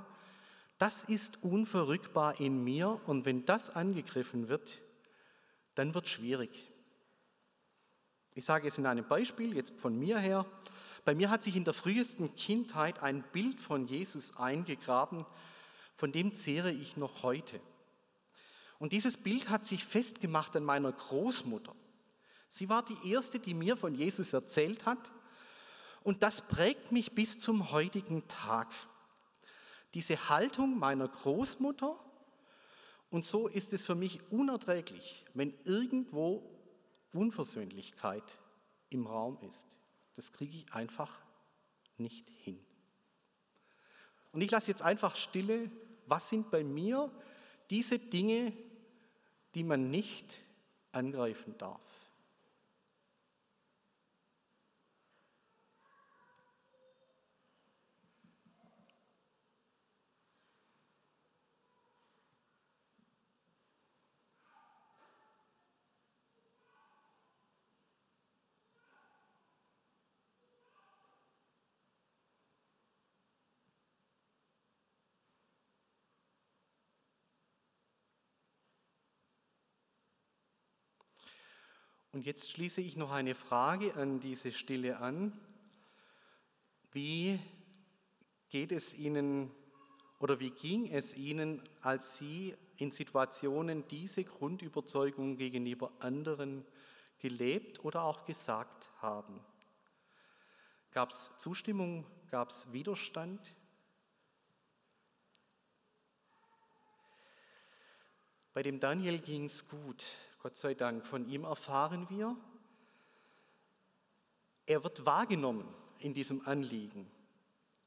das 0.78 1.04
ist 1.04 1.42
unverrückbar 1.42 2.40
in 2.40 2.64
mir 2.64 3.00
und 3.06 3.26
wenn 3.26 3.46
das 3.46 3.70
angegriffen 3.70 4.50
wird, 4.50 4.80
dann 5.76 5.94
wird 5.94 6.06
es 6.06 6.12
schwierig. 6.12 6.72
Ich 8.34 8.44
sage 8.44 8.68
es 8.68 8.78
in 8.78 8.86
einem 8.86 9.08
Beispiel, 9.08 9.56
jetzt 9.56 9.80
von 9.80 9.98
mir 9.98 10.20
her. 10.20 10.46
Bei 11.06 11.16
mir 11.16 11.30
hat 11.30 11.44
sich 11.44 11.56
in 11.56 11.64
der 11.64 11.74
frühesten 11.74 12.36
Kindheit 12.36 13.02
ein 13.02 13.24
Bild 13.32 13.62
von 13.62 13.88
Jesus 13.88 14.36
eingegraben, 14.36 15.26
von 15.96 16.12
dem 16.12 16.34
zehre 16.34 16.72
ich 16.72 16.98
noch 16.98 17.24
heute. 17.24 17.62
Und 18.78 18.92
dieses 18.92 19.16
Bild 19.16 19.50
hat 19.50 19.66
sich 19.66 19.86
festgemacht 19.86 20.56
an 20.58 20.66
meiner 20.66 20.92
Großmutter. 20.92 21.74
Sie 22.50 22.68
war 22.68 22.84
die 22.84 23.10
erste, 23.10 23.40
die 23.40 23.54
mir 23.54 23.78
von 23.78 23.96
Jesus 23.96 24.34
erzählt 24.34 24.86
hat. 24.86 25.12
Und 26.04 26.24
das 26.24 26.42
prägt 26.42 26.92
mich 26.92 27.14
bis 27.14 27.40
zum 27.40 27.72
heutigen 27.72 28.28
Tag 28.28 28.68
diese 29.96 30.30
Haltung 30.30 30.78
meiner 30.78 31.08
Großmutter. 31.08 31.98
Und 33.10 33.26
so 33.26 33.48
ist 33.48 33.72
es 33.74 33.86
für 33.86 33.96
mich 33.96 34.20
unerträglich, 34.30 35.26
wenn 35.34 35.54
irgendwo 35.64 36.44
Unversöhnlichkeit 37.14 38.38
im 38.90 39.08
Raum 39.08 39.40
ist. 39.42 39.66
Das 40.16 40.34
kriege 40.34 40.58
ich 40.58 40.74
einfach 40.74 41.22
nicht 41.98 42.30
hin. 42.44 42.60
Und 44.34 44.42
ich 44.42 44.52
lasse 44.52 44.70
jetzt 44.70 44.82
einfach 44.82 45.16
stille, 45.16 45.72
was 46.08 46.28
sind 46.28 46.52
bei 46.52 46.64
mir 46.64 47.10
diese 47.70 47.98
Dinge, 47.98 48.52
die 49.56 49.64
man 49.64 49.90
nicht 49.90 50.42
angreifen 50.92 51.58
darf. 51.58 51.82
Und 82.16 82.26
jetzt 82.26 82.50
schließe 82.50 82.80
ich 82.80 82.96
noch 82.96 83.12
eine 83.12 83.36
Frage 83.36 83.94
an 83.96 84.22
diese 84.22 84.54
Stille 84.54 85.00
an. 85.00 85.38
Wie 86.94 87.38
geht 88.48 88.72
es 88.72 88.94
Ihnen 88.94 89.52
oder 90.20 90.40
wie 90.40 90.52
ging 90.52 90.88
es 90.88 91.18
Ihnen, 91.18 91.62
als 91.82 92.18
Sie 92.18 92.56
in 92.78 92.92
Situationen 92.92 93.86
diese 93.90 94.24
Grundüberzeugung 94.24 95.36
gegenüber 95.36 95.92
anderen 96.00 96.66
gelebt 97.20 97.84
oder 97.84 98.04
auch 98.04 98.24
gesagt 98.24 98.90
haben? 99.02 99.44
Gab 100.92 101.10
es 101.10 101.32
Zustimmung? 101.38 102.06
Gab 102.32 102.48
es 102.48 102.72
Widerstand? 102.72 103.54
Bei 108.54 108.64
dem 108.64 108.80
Daniel 108.80 109.20
ging 109.20 109.44
es 109.44 109.68
gut. 109.68 110.06
Gott 110.46 110.58
sei 110.58 110.76
Dank, 110.76 111.08
von 111.08 111.28
ihm 111.28 111.44
erfahren 111.44 112.06
wir, 112.08 112.38
er 114.68 114.84
wird 114.84 115.04
wahrgenommen 115.04 115.68
in 115.98 116.14
diesem 116.14 116.48
Anliegen. 116.48 117.10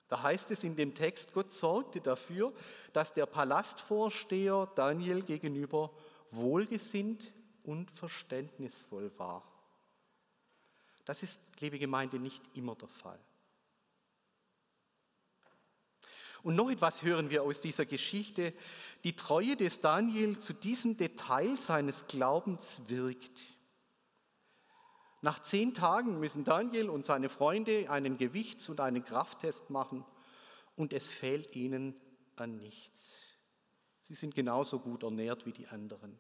Da 0.08 0.24
heißt 0.24 0.50
es 0.50 0.64
in 0.64 0.74
dem 0.74 0.92
Text, 0.92 1.32
Gott 1.34 1.52
sorgte 1.52 2.00
dafür, 2.00 2.52
dass 2.92 3.14
der 3.14 3.26
Palastvorsteher 3.26 4.72
Daniel 4.74 5.22
gegenüber 5.22 5.92
wohlgesinnt 6.32 7.32
und 7.62 7.92
verständnisvoll 7.92 9.16
war. 9.20 9.44
Das 11.04 11.22
ist, 11.22 11.40
liebe 11.60 11.78
Gemeinde, 11.78 12.18
nicht 12.18 12.42
immer 12.56 12.74
der 12.74 12.88
Fall. 12.88 13.20
Und 16.42 16.56
noch 16.56 16.70
etwas 16.70 17.02
hören 17.02 17.30
wir 17.30 17.42
aus 17.42 17.60
dieser 17.60 17.86
Geschichte. 17.86 18.52
Die 19.04 19.16
Treue 19.16 19.56
des 19.56 19.80
Daniel 19.80 20.38
zu 20.38 20.52
diesem 20.52 20.96
Detail 20.96 21.56
seines 21.58 22.06
Glaubens 22.06 22.82
wirkt. 22.88 23.42
Nach 25.20 25.40
zehn 25.40 25.74
Tagen 25.74 26.20
müssen 26.20 26.44
Daniel 26.44 26.90
und 26.90 27.06
seine 27.06 27.28
Freunde 27.28 27.90
einen 27.90 28.18
Gewichts- 28.18 28.68
und 28.68 28.80
einen 28.80 29.04
Krafttest 29.04 29.68
machen 29.68 30.04
und 30.76 30.92
es 30.92 31.08
fehlt 31.08 31.56
ihnen 31.56 31.94
an 32.36 32.56
nichts. 32.58 33.18
Sie 33.98 34.14
sind 34.14 34.34
genauso 34.34 34.78
gut 34.78 35.02
ernährt 35.02 35.44
wie 35.44 35.52
die 35.52 35.66
anderen. 35.66 36.16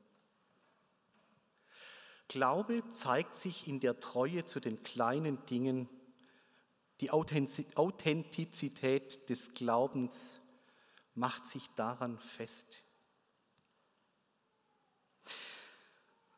Glaube 2.26 2.82
zeigt 2.90 3.36
sich 3.36 3.66
in 3.66 3.80
der 3.80 4.00
Treue 4.00 4.44
zu 4.44 4.60
den 4.60 4.82
kleinen 4.82 5.44
Dingen. 5.46 5.88
Die 7.00 7.10
Authentizität 7.10 9.28
des 9.28 9.54
Glaubens 9.54 10.40
macht 11.14 11.46
sich 11.46 11.68
daran 11.76 12.18
fest. 12.18 12.82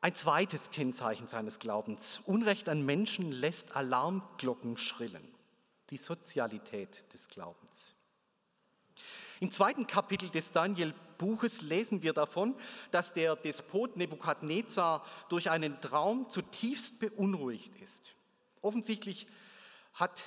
Ein 0.02 0.14
zweites 0.14 0.70
Kennzeichen 0.70 1.28
seines 1.28 1.58
Glaubens. 1.58 2.20
Unrecht 2.24 2.68
an 2.68 2.84
Menschen 2.84 3.32
lässt 3.32 3.76
Alarmglocken 3.76 4.78
schrillen. 4.78 5.26
Die 5.90 5.98
Sozialität 5.98 7.12
des 7.12 7.28
Glaubens. 7.28 7.94
Im 9.40 9.50
zweiten 9.50 9.86
Kapitel 9.86 10.30
des 10.30 10.52
Daniel-Buches 10.52 11.62
lesen 11.62 12.02
wir 12.02 12.12
davon, 12.12 12.54
dass 12.90 13.12
der 13.12 13.36
Despot 13.36 13.96
Nebukadnezar 13.96 15.04
durch 15.28 15.50
einen 15.50 15.80
Traum 15.80 16.28
zutiefst 16.30 16.98
beunruhigt 16.98 17.74
ist. 17.76 18.12
Offensichtlich 18.62 19.26
hat 19.94 20.22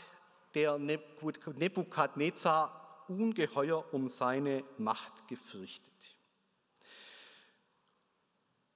der 0.53 0.77
Nebukadnezar 0.77 2.83
ungeheuer 3.07 3.93
um 3.93 4.09
seine 4.09 4.63
Macht 4.77 5.27
gefürchtet. 5.27 6.17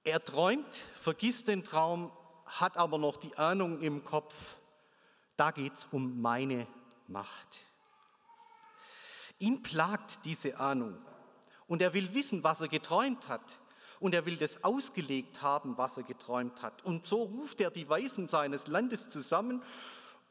Er 0.03 0.23
träumt, 0.23 0.75
vergisst 0.95 1.47
den 1.47 1.63
Traum, 1.63 2.11
hat 2.45 2.77
aber 2.77 2.97
noch 2.97 3.17
die 3.17 3.37
Ahnung 3.37 3.81
im 3.81 4.03
Kopf, 4.03 4.55
da 5.35 5.51
geht 5.51 5.73
es 5.73 5.87
um 5.91 6.21
meine 6.21 6.67
Macht. 7.07 7.59
Ihn 9.39 9.61
plagt 9.61 10.25
diese 10.25 10.59
Ahnung 10.59 10.97
und 11.67 11.81
er 11.81 11.93
will 11.93 12.13
wissen, 12.13 12.43
was 12.43 12.61
er 12.61 12.69
geträumt 12.69 13.27
hat. 13.27 13.59
Und 13.99 14.13
er 14.13 14.27
will 14.27 14.37
das 14.37 14.63
ausgelegt 14.63 15.41
haben, 15.41 15.75
was 15.77 15.97
er 15.97 16.03
geträumt 16.03 16.61
hat. 16.61 16.85
Und 16.85 17.03
so 17.03 17.23
ruft 17.23 17.59
er 17.61 17.71
die 17.71 17.89
Weisen 17.89 18.27
seines 18.27 18.67
Landes 18.67 19.09
zusammen 19.09 19.63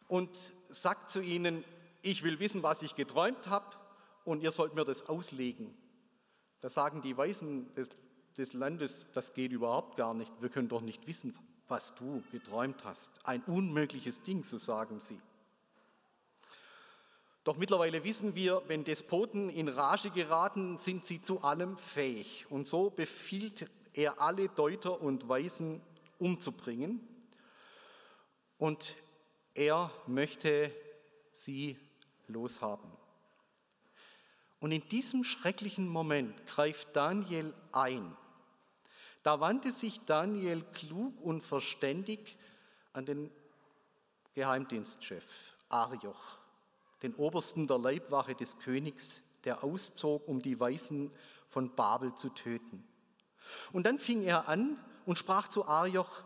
und 0.07 0.53
sagt 0.69 1.11
zu 1.11 1.21
ihnen, 1.21 1.65
ich 2.03 2.23
will 2.23 2.39
wissen, 2.39 2.63
was 2.63 2.83
ich 2.83 2.95
geträumt 2.95 3.49
habe 3.49 3.77
und 4.25 4.43
ihr 4.43 4.53
sollt 4.53 4.75
mir 4.75 4.85
das 4.85 5.09
auslegen. 5.09 5.77
Da 6.61 6.71
sagen 6.71 7.03
die 7.03 7.17
Weisen 7.17 7.73
des 7.75 7.89
des 8.37 8.53
Landes, 8.53 9.07
das 9.13 9.33
geht 9.33 9.53
überhaupt 9.53 9.97
gar 9.97 10.15
nicht. 10.15 10.33
Wir 10.41 10.49
können 10.49 10.69
doch 10.69 10.81
nicht 10.81 11.07
wissen, 11.07 11.37
was 11.69 11.95
du 11.95 12.23
geträumt 12.33 12.85
hast. 12.85 13.11
Ein 13.25 13.43
unmögliches 13.45 14.23
Ding, 14.23 14.45
so 14.45 14.59
sagen 14.59 15.01
sie. 15.01 15.21
Doch 17.45 17.57
mittlerweile 17.57 18.03
wissen 18.05 18.35
wir, 18.35 18.63
wenn 18.67 18.85
Despoten 18.85 19.49
in 19.49 19.69
Rage 19.69 20.11
geraten, 20.11 20.79
sind 20.79 21.07
sie 21.07 21.23
zu 21.23 21.43
allem 21.43 21.79
fähig. 21.79 22.47
Und 22.51 22.67
so 22.67 22.91
befiehlt 22.91 23.71
er 23.93 24.21
alle 24.21 24.49
Deuter 24.49 25.01
und 25.01 25.29
Weisen 25.29 25.81
umzubringen. 26.19 27.07
Und 28.59 28.97
er 29.57 29.91
möchte 30.07 30.71
sie 31.33 31.79
loshaben. 32.29 32.91
Und 34.61 34.73
in 34.73 34.89
diesem 34.89 35.25
schrecklichen 35.25 35.89
Moment 35.89 36.47
greift 36.47 36.95
Daniel 36.95 37.53
ein 37.73 38.17
da 39.27 39.41
wandte 39.41 39.73
sich 39.73 40.05
Daniel 40.05 40.63
klug 40.73 41.21
und 41.21 41.41
verständig 41.41 42.39
an 42.93 43.07
den 43.07 43.29
Geheimdienstchef 44.35 45.25
Arioch, 45.69 46.39
den 47.03 47.13
Obersten 47.17 47.67
der 47.67 47.77
Leibwache 47.77 48.37
des 48.37 48.57
Königs, 48.61 49.21
der 49.43 49.65
auszog, 49.65 50.29
um 50.29 50.41
die 50.41 50.61
Weisen 50.61 51.11
von 51.49 51.75
Babel 51.75 52.15
zu 52.15 52.29
töten. 52.29 52.87
Und 53.73 53.85
dann 53.85 53.99
fing 53.99 54.23
er 54.23 54.49
an 54.49 54.79
und 55.07 55.19
sprach 55.19 55.49
zu 55.49 55.67
Arioch, 55.67 56.23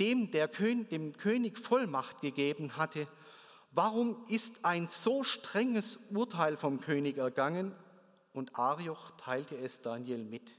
dem 0.00 0.30
der 0.30 0.48
König, 0.48 0.88
dem 0.88 1.16
König 1.16 1.58
Vollmacht 1.58 2.20
gegeben 2.20 2.76
hatte, 2.76 3.08
warum 3.70 4.26
ist 4.28 4.64
ein 4.64 4.88
so 4.88 5.22
strenges 5.22 5.96
Urteil 6.10 6.56
vom 6.56 6.80
König 6.80 7.16
ergangen? 7.16 7.74
Und 8.32 8.58
Arioch 8.58 9.12
teilte 9.12 9.56
es 9.56 9.80
Daniel 9.80 10.24
mit. 10.24 10.52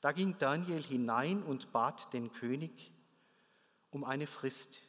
Da 0.00 0.12
ging 0.12 0.36
Daniel 0.38 0.82
hinein 0.82 1.42
und 1.42 1.72
bat 1.72 2.12
den 2.12 2.32
König 2.32 2.92
um 3.90 4.04
eine 4.04 4.26
Frist, 4.26 4.80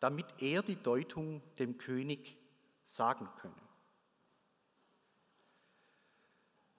damit 0.00 0.26
er 0.38 0.62
die 0.62 0.76
Deutung 0.76 1.42
dem 1.58 1.78
König 1.78 2.36
sagen 2.84 3.28
könne. 3.40 3.54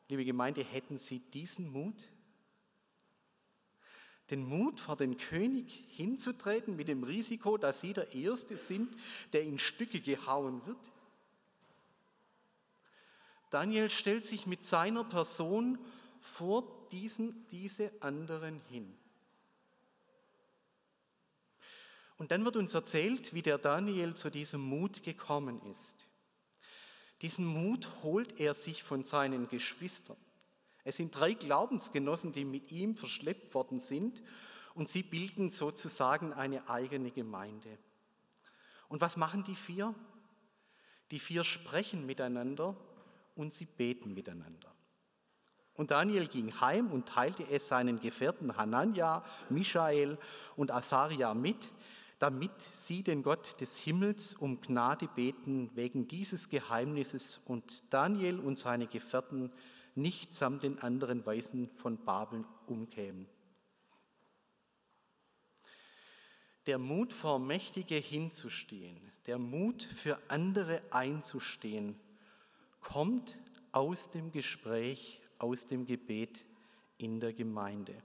Liebe 0.08 0.26
Gemeinde, 0.26 0.64
hätten 0.64 0.98
Sie 0.98 1.20
diesen 1.20 1.72
Mut? 1.72 2.08
Den 4.30 4.46
Mut, 4.48 4.80
vor 4.80 4.96
den 4.96 5.18
König 5.18 5.86
hinzutreten 5.90 6.76
mit 6.76 6.88
dem 6.88 7.04
Risiko, 7.04 7.58
dass 7.58 7.82
Sie 7.82 7.94
der 7.94 8.14
Erste 8.14 8.58
sind, 8.58 8.96
der 9.34 9.44
in 9.44 9.60
Stücke 9.60 10.02
gehauen 10.02 10.66
wird? 10.66 10.80
Daniel 13.52 13.90
stellt 13.90 14.26
sich 14.26 14.48
mit 14.48 14.66
seiner 14.66 15.04
Person 15.04 15.78
vor 16.20 16.88
diesen, 16.92 17.46
diese 17.52 17.92
anderen 18.02 18.60
hin. 18.70 18.98
Und 22.18 22.32
dann 22.32 22.46
wird 22.46 22.56
uns 22.56 22.74
erzählt, 22.74 23.34
wie 23.34 23.42
der 23.42 23.58
Daniel 23.58 24.16
zu 24.16 24.30
diesem 24.30 24.62
Mut 24.62 25.04
gekommen 25.04 25.62
ist. 25.70 26.08
Diesen 27.22 27.46
Mut 27.46 28.04
holt 28.04 28.40
er 28.40 28.54
sich 28.54 28.84
von 28.84 29.04
seinen 29.04 29.48
Geschwistern. 29.48 30.18
Es 30.86 30.96
sind 30.96 31.20
drei 31.20 31.34
Glaubensgenossen, 31.34 32.32
die 32.32 32.46
mit 32.46 32.72
ihm 32.72 32.96
verschleppt 32.96 33.54
worden 33.56 33.80
sind 33.80 34.24
und 34.76 34.88
sie 34.88 35.04
bilden 35.04 35.50
sozusagen 35.50 36.32
eine 36.32 36.70
eigene 36.70 37.12
Gemeinde. 37.12 37.78
Und 38.88 39.02
was 39.02 39.18
machen 39.18 39.44
die 39.44 39.56
vier? 39.56 39.96
Die 41.12 41.20
vier 41.20 41.44
sprechen 41.44 42.06
miteinander 42.06 42.78
und 43.36 43.52
sie 43.52 43.66
beten 43.66 44.14
miteinander. 44.14 44.72
Und 45.74 45.92
Daniel 45.92 46.28
ging 46.28 46.60
heim 46.62 46.92
und 46.92 47.10
teilte 47.10 47.44
es 47.50 47.68
seinen 47.68 48.00
Gefährten 48.00 48.56
Hanania, 48.56 49.26
Michael 49.50 50.18
und 50.56 50.72
Asaria 50.72 51.34
mit, 51.34 51.70
damit 52.26 52.60
sie 52.74 53.04
den 53.04 53.22
Gott 53.22 53.62
des 53.62 53.78
Himmels 53.78 54.34
um 54.34 54.60
Gnade 54.60 55.08
beten 55.08 55.70
wegen 55.76 56.08
dieses 56.08 56.50
Geheimnisses 56.50 57.40
und 57.46 57.84
Daniel 57.94 58.40
und 58.40 58.58
seine 58.58 58.88
Gefährten 58.88 59.52
nicht 59.94 60.34
samt 60.34 60.64
den 60.64 60.80
anderen 60.80 61.24
Weisen 61.28 61.70
von 61.76 62.04
Babel 62.04 62.44
umkämen. 62.66 63.28
Der 66.66 66.80
Mut 66.80 67.14
vor 67.14 67.38
Mächtige 67.38 67.94
hinzustehen, 67.94 69.00
der 69.28 69.38
Mut 69.38 69.84
für 69.84 70.18
andere 70.28 70.82
einzustehen, 70.90 71.96
kommt 72.82 73.38
aus 73.72 74.10
dem 74.10 74.32
Gespräch 74.32 75.22
aus 75.38 75.68
dem 75.68 75.86
Gebet 75.86 76.44
in 76.98 77.20
der 77.20 77.34
Gemeinde. 77.34 78.02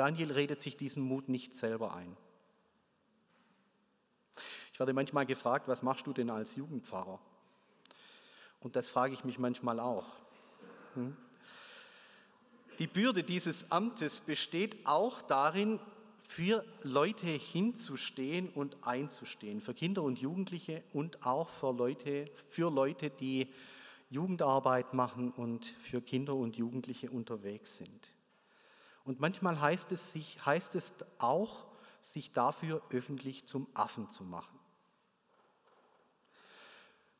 Daniel 0.00 0.32
redet 0.32 0.62
sich 0.62 0.78
diesen 0.78 1.02
Mut 1.02 1.28
nicht 1.28 1.54
selber 1.54 1.94
ein. 1.94 2.16
Ich 4.72 4.78
werde 4.78 4.94
manchmal 4.94 5.26
gefragt, 5.26 5.68
was 5.68 5.82
machst 5.82 6.06
du 6.06 6.14
denn 6.14 6.30
als 6.30 6.56
Jugendpfarrer? 6.56 7.20
Und 8.60 8.76
das 8.76 8.88
frage 8.88 9.12
ich 9.12 9.24
mich 9.24 9.38
manchmal 9.38 9.78
auch. 9.78 10.06
Hm? 10.94 11.14
Die 12.78 12.86
Bürde 12.86 13.22
dieses 13.22 13.70
Amtes 13.70 14.20
besteht 14.20 14.86
auch 14.86 15.20
darin, 15.20 15.78
für 16.26 16.64
Leute 16.82 17.26
hinzustehen 17.26 18.48
und 18.48 18.78
einzustehen, 18.80 19.60
für 19.60 19.74
Kinder 19.74 20.02
und 20.02 20.18
Jugendliche 20.18 20.82
und 20.94 21.26
auch 21.26 21.50
für 21.50 21.74
Leute, 21.74 22.30
für 22.48 22.70
Leute, 22.70 23.10
die 23.10 23.52
Jugendarbeit 24.08 24.94
machen 24.94 25.30
und 25.32 25.66
für 25.66 26.00
Kinder 26.00 26.36
und 26.36 26.56
Jugendliche 26.56 27.10
unterwegs 27.10 27.76
sind. 27.76 28.14
Und 29.10 29.18
manchmal 29.18 29.60
heißt 29.60 29.90
es, 29.90 30.12
sich, 30.12 30.46
heißt 30.46 30.76
es 30.76 30.94
auch, 31.18 31.66
sich 32.00 32.30
dafür 32.30 32.80
öffentlich 32.90 33.44
zum 33.44 33.66
Affen 33.74 34.08
zu 34.08 34.22
machen. 34.22 34.56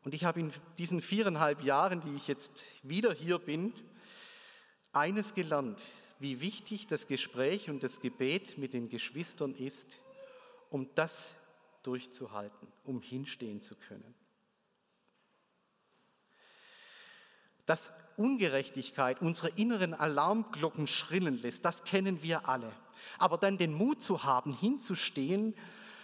Und 0.04 0.14
ich 0.14 0.24
habe 0.24 0.38
in 0.38 0.52
diesen 0.78 1.00
viereinhalb 1.00 1.64
Jahren, 1.64 2.00
die 2.00 2.14
ich 2.14 2.28
jetzt 2.28 2.62
wieder 2.84 3.12
hier 3.12 3.40
bin, 3.40 3.74
eines 4.92 5.34
gelernt, 5.34 5.90
wie 6.20 6.40
wichtig 6.40 6.86
das 6.86 7.08
Gespräch 7.08 7.68
und 7.68 7.82
das 7.82 7.98
Gebet 7.98 8.56
mit 8.56 8.72
den 8.72 8.88
Geschwistern 8.88 9.56
ist, 9.56 9.98
um 10.68 10.94
das 10.94 11.34
durchzuhalten, 11.82 12.68
um 12.84 13.02
hinstehen 13.02 13.62
zu 13.62 13.74
können. 13.74 14.14
dass 17.70 17.92
Ungerechtigkeit 18.20 19.22
unsere 19.22 19.48
inneren 19.56 19.94
Alarmglocken 19.94 20.86
schrillen 20.86 21.40
lässt, 21.40 21.64
das 21.64 21.84
kennen 21.84 22.22
wir 22.22 22.46
alle. 22.46 22.70
Aber 23.18 23.38
dann 23.38 23.56
den 23.56 23.72
Mut 23.72 24.02
zu 24.02 24.24
haben, 24.24 24.52
hinzustehen, 24.52 25.54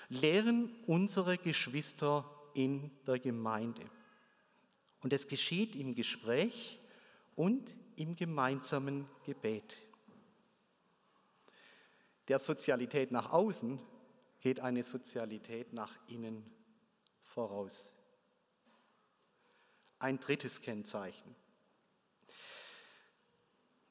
lehren 0.09 0.75
unsere 0.87 1.37
Geschwister 1.37 2.25
in 2.55 2.91
der 3.07 3.19
Gemeinde. 3.19 3.83
Und 5.03 5.13
es 5.13 5.29
geschieht 5.29 5.77
im 5.77 5.95
Gespräch 5.95 6.81
und 7.35 7.77
im 7.97 8.17
gemeinsamen 8.17 9.07
Gebet. 9.27 9.77
Der 12.29 12.39
Sozialität 12.39 13.13
nach 13.13 13.31
außen 13.31 13.79
geht 14.41 14.61
eine 14.61 14.83
Sozialität 14.83 15.75
nach 15.75 15.93
innen 16.09 16.51
voraus. 17.23 17.91
Ein 19.99 20.19
drittes 20.19 20.63
Kennzeichen. 20.63 21.37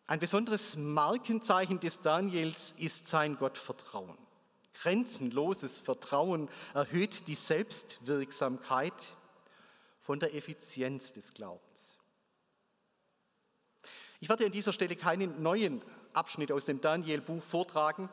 Ein 0.07 0.19
besonderes 0.19 0.75
Markenzeichen 0.77 1.79
des 1.79 2.01
Daniels 2.01 2.75
ist 2.77 3.07
sein 3.07 3.37
Gottvertrauen. 3.37 4.17
Grenzenloses 4.73 5.79
Vertrauen 5.79 6.47
erhöht 6.75 7.27
die 7.27 7.35
Selbstwirksamkeit 7.35 8.93
von 10.01 10.19
der 10.19 10.35
Effizienz 10.35 11.11
des 11.11 11.33
Glaubens. 11.33 11.97
Ich 14.19 14.29
werde 14.29 14.45
an 14.45 14.51
dieser 14.51 14.73
Stelle 14.73 14.95
keinen 14.95 15.41
neuen 15.41 15.81
Abschnitt 16.13 16.51
aus 16.51 16.65
dem 16.65 16.81
Daniel-Buch 16.81 17.41
vortragen, 17.41 18.09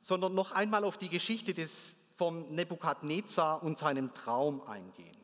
sondern 0.00 0.34
noch 0.34 0.50
einmal 0.50 0.84
auf 0.84 0.98
die 0.98 1.08
Geschichte 1.08 1.54
des, 1.54 1.94
vom 2.16 2.52
Nebukadnezar 2.54 3.62
und 3.62 3.78
seinem 3.78 4.12
Traum 4.14 4.62
eingehen. 4.62 5.16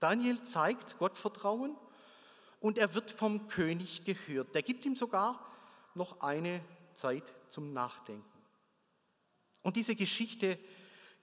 Daniel 0.00 0.42
zeigt 0.44 0.98
Gottvertrauen 0.98 1.76
und 2.60 2.78
er 2.78 2.94
wird 2.94 3.10
vom 3.10 3.48
König 3.48 4.04
gehört. 4.04 4.54
Der 4.54 4.62
gibt 4.62 4.84
ihm 4.84 4.96
sogar 4.96 5.44
noch 5.94 6.20
eine 6.20 6.62
Zeit 6.94 7.32
zum 7.48 7.72
Nachdenken. 7.72 8.24
Und 9.62 9.76
diese 9.76 9.96
Geschichte 9.96 10.58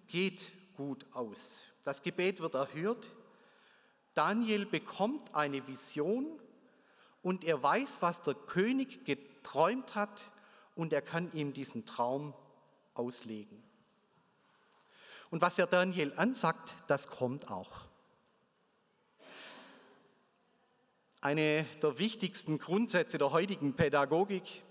geht 0.08 0.52
gut 0.76 1.06
aus. 1.14 1.64
Das 1.84 2.02
Gebet 2.02 2.40
wird 2.40 2.56
erhört. 2.56 3.14
Daniel 4.14 4.66
bekommt 4.66 5.34
eine 5.34 5.66
Vision 5.68 6.40
und 7.22 7.44
er 7.44 7.62
weiß, 7.62 8.02
was 8.02 8.22
der 8.24 8.34
König 8.34 9.06
geträumt 9.06 9.96
hat 9.96 10.32
und 10.76 10.94
er 10.94 11.02
kann 11.02 11.32
ihm 11.34 11.54
diesen 11.54 11.86
Traum 11.86 12.34
auslegen. 12.94 13.64
Und 15.30 15.42
was 15.42 15.60
er 15.60 15.68
Daniel 15.68 16.14
ansagt, 16.16 16.76
das 16.88 17.10
kommt 17.10 17.52
auch. 17.52 17.87
Eine 21.28 21.66
der 21.82 22.00
wichtigsten 22.00 22.58
Grundsätze 22.58 23.18
der 23.18 23.32
heutigen 23.34 23.74
Pädagogik 23.74 24.64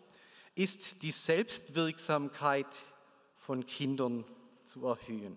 ist 0.54 1.02
die 1.02 1.10
Selbstwirksamkeit 1.10 2.74
von 3.36 3.66
Kindern 3.66 4.24
zu 4.64 4.86
erhöhen. 4.86 5.36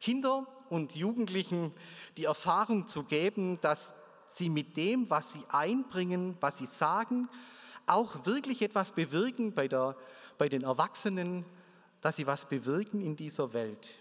Kinder 0.00 0.48
und 0.70 0.96
Jugendlichen 0.96 1.72
die 2.16 2.24
Erfahrung 2.24 2.88
zu 2.88 3.04
geben, 3.04 3.60
dass 3.60 3.94
sie 4.26 4.48
mit 4.48 4.76
dem, 4.76 5.08
was 5.08 5.30
sie 5.30 5.44
einbringen, 5.50 6.36
was 6.40 6.58
sie 6.58 6.66
sagen, 6.66 7.28
auch 7.86 8.26
wirklich 8.26 8.62
etwas 8.62 8.90
bewirken 8.90 9.54
bei, 9.54 9.68
der, 9.68 9.96
bei 10.36 10.48
den 10.48 10.64
Erwachsenen, 10.64 11.44
dass 12.00 12.16
sie 12.16 12.26
was 12.26 12.48
bewirken 12.48 13.02
in 13.02 13.14
dieser 13.14 13.52
Welt. 13.52 13.94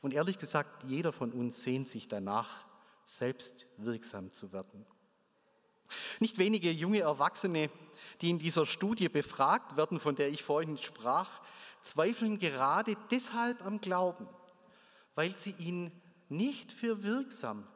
Und 0.00 0.14
ehrlich 0.14 0.38
gesagt, 0.38 0.84
jeder 0.84 1.12
von 1.12 1.32
uns 1.32 1.62
sehnt 1.62 1.90
sich 1.90 2.08
danach, 2.08 2.64
selbst 3.06 3.66
wirksam 3.78 4.34
zu 4.34 4.52
werden. 4.52 4.84
Nicht 6.20 6.36
wenige 6.36 6.70
junge 6.70 7.00
Erwachsene 7.00 7.70
die 8.20 8.30
in 8.30 8.38
dieser 8.38 8.66
Studie 8.66 9.08
befragt 9.08 9.76
werden, 9.76 10.00
von 10.00 10.16
der 10.16 10.28
ich 10.28 10.42
vorhin 10.42 10.78
sprach, 10.78 11.40
zweifeln 11.82 12.38
gerade 12.38 12.96
deshalb 13.10 13.64
am 13.64 13.80
Glauben, 13.80 14.28
weil 15.14 15.36
sie 15.36 15.54
ihn 15.58 15.92
nicht 16.28 16.72
für 16.72 17.02
wirksam 17.02 17.66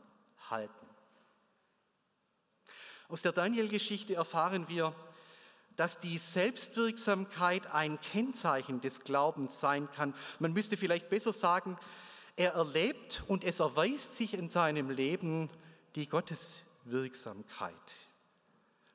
halten. 0.48 0.74
Aus 3.08 3.22
der 3.22 3.32
Daniel-Geschichte 3.32 4.14
erfahren 4.14 4.68
wir, 4.68 4.94
dass 5.76 5.98
die 5.98 6.18
Selbstwirksamkeit 6.18 7.66
ein 7.72 8.00
Kennzeichen 8.00 8.80
des 8.80 9.00
Glaubens 9.00 9.60
sein 9.60 9.90
kann. 9.92 10.14
Man 10.38 10.52
müsste 10.52 10.76
vielleicht 10.76 11.08
besser 11.08 11.32
sagen, 11.32 11.78
er 12.36 12.52
erlebt 12.52 13.22
und 13.28 13.44
es 13.44 13.60
erweist 13.60 14.16
sich 14.16 14.34
in 14.34 14.48
seinem 14.48 14.90
Leben 14.90 15.50
die 15.94 16.08
Gotteswirksamkeit. 16.08 17.74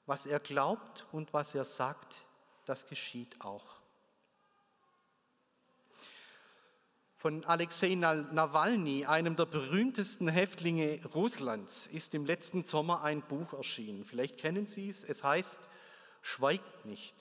Was 0.06 0.26
er 0.26 0.40
glaubt 0.40 1.06
und 1.12 1.34
was 1.34 1.56
er 1.56 1.66
sagt, 1.66 2.26
das 2.66 2.88
geschieht 2.88 3.42
auch. 3.42 3.76
Von 7.18 7.44
Alexei 7.46 7.96
Nawalny, 7.96 9.06
einem 9.06 9.36
der 9.36 9.48
berühmtesten 9.48 10.28
Häftlinge 10.28 11.00
Russlands, 11.16 11.88
ist 11.88 12.14
im 12.14 12.24
letzten 12.24 12.64
Sommer 12.64 13.02
ein 13.02 13.24
Buch 13.24 13.54
erschienen. 13.54 14.06
Vielleicht 14.06 14.38
kennen 14.38 14.68
Sie 14.68 14.90
es. 14.90 15.04
Es 15.04 15.24
heißt 15.24 15.58
Schweigt 16.22 16.86
nicht. 16.86 17.16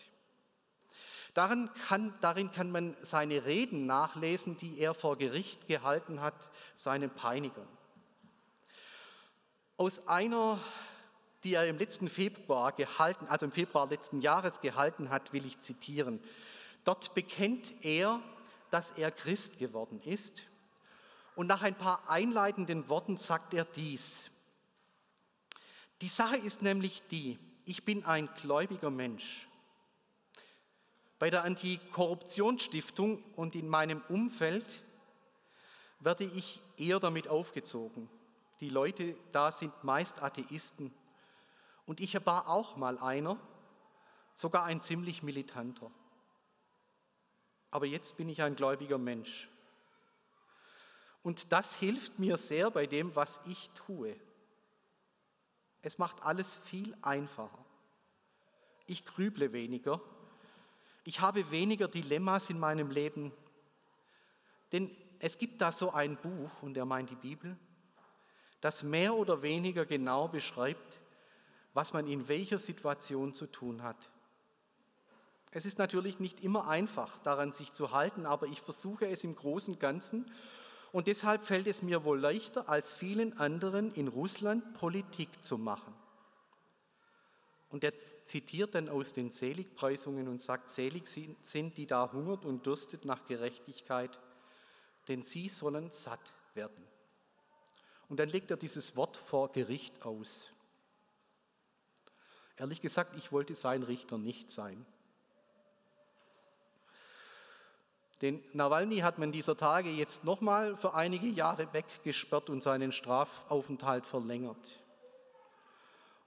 Darin 1.35 1.69
kann, 1.89 2.15
darin 2.21 2.51
kann 2.51 2.71
man 2.71 2.97
seine 3.03 3.45
Reden 3.45 3.87
nachlesen, 3.87 4.57
die 4.57 4.79
er 4.79 4.95
vor 4.95 5.19
Gericht 5.19 5.67
gehalten 5.67 6.21
hat, 6.21 6.51
seinen 6.77 7.11
Peinigern. 7.11 7.69
Aus 9.77 10.07
einer 10.07 10.59
die 11.45 11.55
er 11.55 11.69
im 11.69 11.79
letzten 11.79 12.09
Februar 12.09 12.73
gehalten, 12.73 13.27
also 13.29 13.45
im 13.45 13.53
Februar 13.53 13.87
letzten 13.87 14.21
Jahres 14.21 14.61
gehalten 14.61 15.11
hat, 15.11 15.33
will 15.33 15.45
ich 15.45 15.61
zitieren. 15.61 16.21
Dort 16.85 17.15
bekennt 17.15 17.85
er, 17.85 18.21
dass 18.71 18.93
er 18.93 19.11
Christ 19.11 19.59
geworden 19.59 20.01
ist. 20.05 20.43
Und 21.37 21.47
nach 21.47 21.63
ein 21.63 21.75
paar 21.75 22.09
einleitenden 22.09 22.89
Worten 22.89 23.17
sagt 23.17 23.55
er 23.55 23.65
dies. 23.65 24.31
Die 26.01 26.09
Sache 26.09 26.37
ist 26.37 26.63
nämlich 26.63 27.03
die, 27.11 27.39
ich 27.65 27.85
bin 27.85 28.05
ein 28.05 28.29
gläubiger 28.41 28.91
Mensch. 28.91 29.47
Bei 31.25 31.31
der 31.31 31.45
Antikorruptionsstiftung 31.45 33.25
und 33.35 33.55
in 33.55 33.67
meinem 33.67 34.03
Umfeld 34.11 34.85
werde 35.99 36.25
ich 36.25 36.61
eher 36.77 37.01
damit 37.01 37.29
aufgezogen. 37.29 38.11
Die 38.61 38.69
Leute 38.69 39.17
da 39.33 39.51
sind 39.51 39.73
meist 39.83 40.23
Atheisten 40.23 40.93
und 41.87 42.01
ich 42.01 42.15
war 42.27 42.51
auch 42.51 42.77
mal 42.77 42.99
einer, 42.99 43.39
sogar 44.35 44.65
ein 44.65 44.83
ziemlich 44.83 45.23
militanter. 45.23 45.91
Aber 47.71 47.87
jetzt 47.87 48.19
bin 48.19 48.29
ich 48.29 48.43
ein 48.43 48.55
gläubiger 48.55 48.99
Mensch. 48.99 49.49
Und 51.23 51.53
das 51.53 51.75
hilft 51.75 52.19
mir 52.19 52.37
sehr 52.37 52.71
bei 52.71 52.87
dem, 52.87 53.17
was 53.17 53.41
ich 53.47 53.71
tue. 53.71 54.15
Es 55.81 55.97
macht 55.97 56.23
alles 56.23 56.59
viel 56.59 56.95
einfacher. 57.01 57.65
Ich 58.87 59.07
grüble 59.07 59.55
weniger. 59.55 60.03
Ich 61.05 61.21
habe 61.21 61.51
weniger 61.51 61.87
Dilemmas 61.87 62.51
in 62.51 62.59
meinem 62.59 62.91
Leben. 62.91 63.33
Denn 64.73 64.91
es 65.19 65.39
gibt 65.39 65.61
da 65.61 65.71
so 65.71 65.93
ein 65.93 66.17
Buch, 66.17 66.63
und 66.63 66.77
er 66.77 66.87
meint 66.87 67.11
die 67.11 67.15
Bibel, 67.15 67.57
das 68.61 68.83
mehr 68.83 69.15
oder 69.15 69.43
weniger 69.43 69.85
genau 69.85 70.29
beschreibt, 70.29 71.01
was 71.75 71.93
man 71.93 72.07
in 72.07 72.29
welcher 72.29 72.59
Situation 72.59 73.35
zu 73.35 73.47
tun 73.47 73.83
hat. 73.83 74.11
Es 75.51 75.67
ist 75.67 75.79
natürlich 75.79 76.19
nicht 76.19 76.41
immer 76.41 76.67
einfach, 76.67 77.19
daran 77.19 77.53
sich 77.53 77.73
zu 77.73 77.93
halten, 77.93 78.27
aber 78.27 78.47
ich 78.47 78.61
versuche 78.61 79.07
es 79.07 79.23
im 79.23 79.37
Großen 79.37 79.75
und 79.75 79.81
Ganzen 79.81 80.31
und 80.93 81.07
deshalb 81.07 81.45
fällt 81.45 81.67
es 81.67 81.83
mir 81.83 82.05
wohl 82.05 82.19
leichter 82.19 82.69
als 82.69 82.95
vielen 82.95 83.39
anderen 83.39 83.93
in 83.95 84.09
Russland 84.09 84.75
Politik 84.75 85.45
zu 85.45 85.59
machen. 85.59 85.95
Und 87.75 87.83
er 87.83 87.93
zitiert 87.99 88.77
dann 88.77 88.89
aus 88.89 89.15
den 89.15 89.33
Seligpreisungen 89.33 90.29
und 90.29 90.45
sagt, 90.45 90.71
selig 90.71 91.09
sind, 91.09 91.77
die 91.77 91.89
da 91.89 92.13
hungert 92.13 92.45
und 92.45 92.65
dürstet 92.65 93.05
nach 93.05 93.27
Gerechtigkeit, 93.27 94.17
denn 95.09 95.25
sie 95.25 95.49
sollen 95.49 95.91
satt 95.91 96.33
werden. 96.55 96.87
Und 98.09 98.21
dann 98.21 98.29
legt 98.29 98.53
er 98.53 98.57
dieses 98.57 98.95
Wort 98.95 99.17
vor 99.17 99.51
Gericht 99.51 100.07
aus. 100.07 100.53
Ehrlich 102.57 102.81
gesagt, 102.81 103.17
ich 103.17 103.33
wollte 103.33 103.57
sein 103.57 103.83
Richter 103.83 104.19
nicht 104.19 104.53
sein. 104.53 104.87
Den 108.23 108.41
Nawalny 108.53 108.99
hat 108.99 109.19
man 109.19 109.33
dieser 109.33 109.57
Tage 109.57 109.91
jetzt 109.91 110.23
nochmal 110.23 110.77
für 110.77 110.95
einige 110.95 111.27
Jahre 111.27 111.73
weggesperrt 111.73 112.51
und 112.51 112.63
seinen 112.63 112.93
Strafaufenthalt 112.93 114.07
verlängert. 114.07 114.79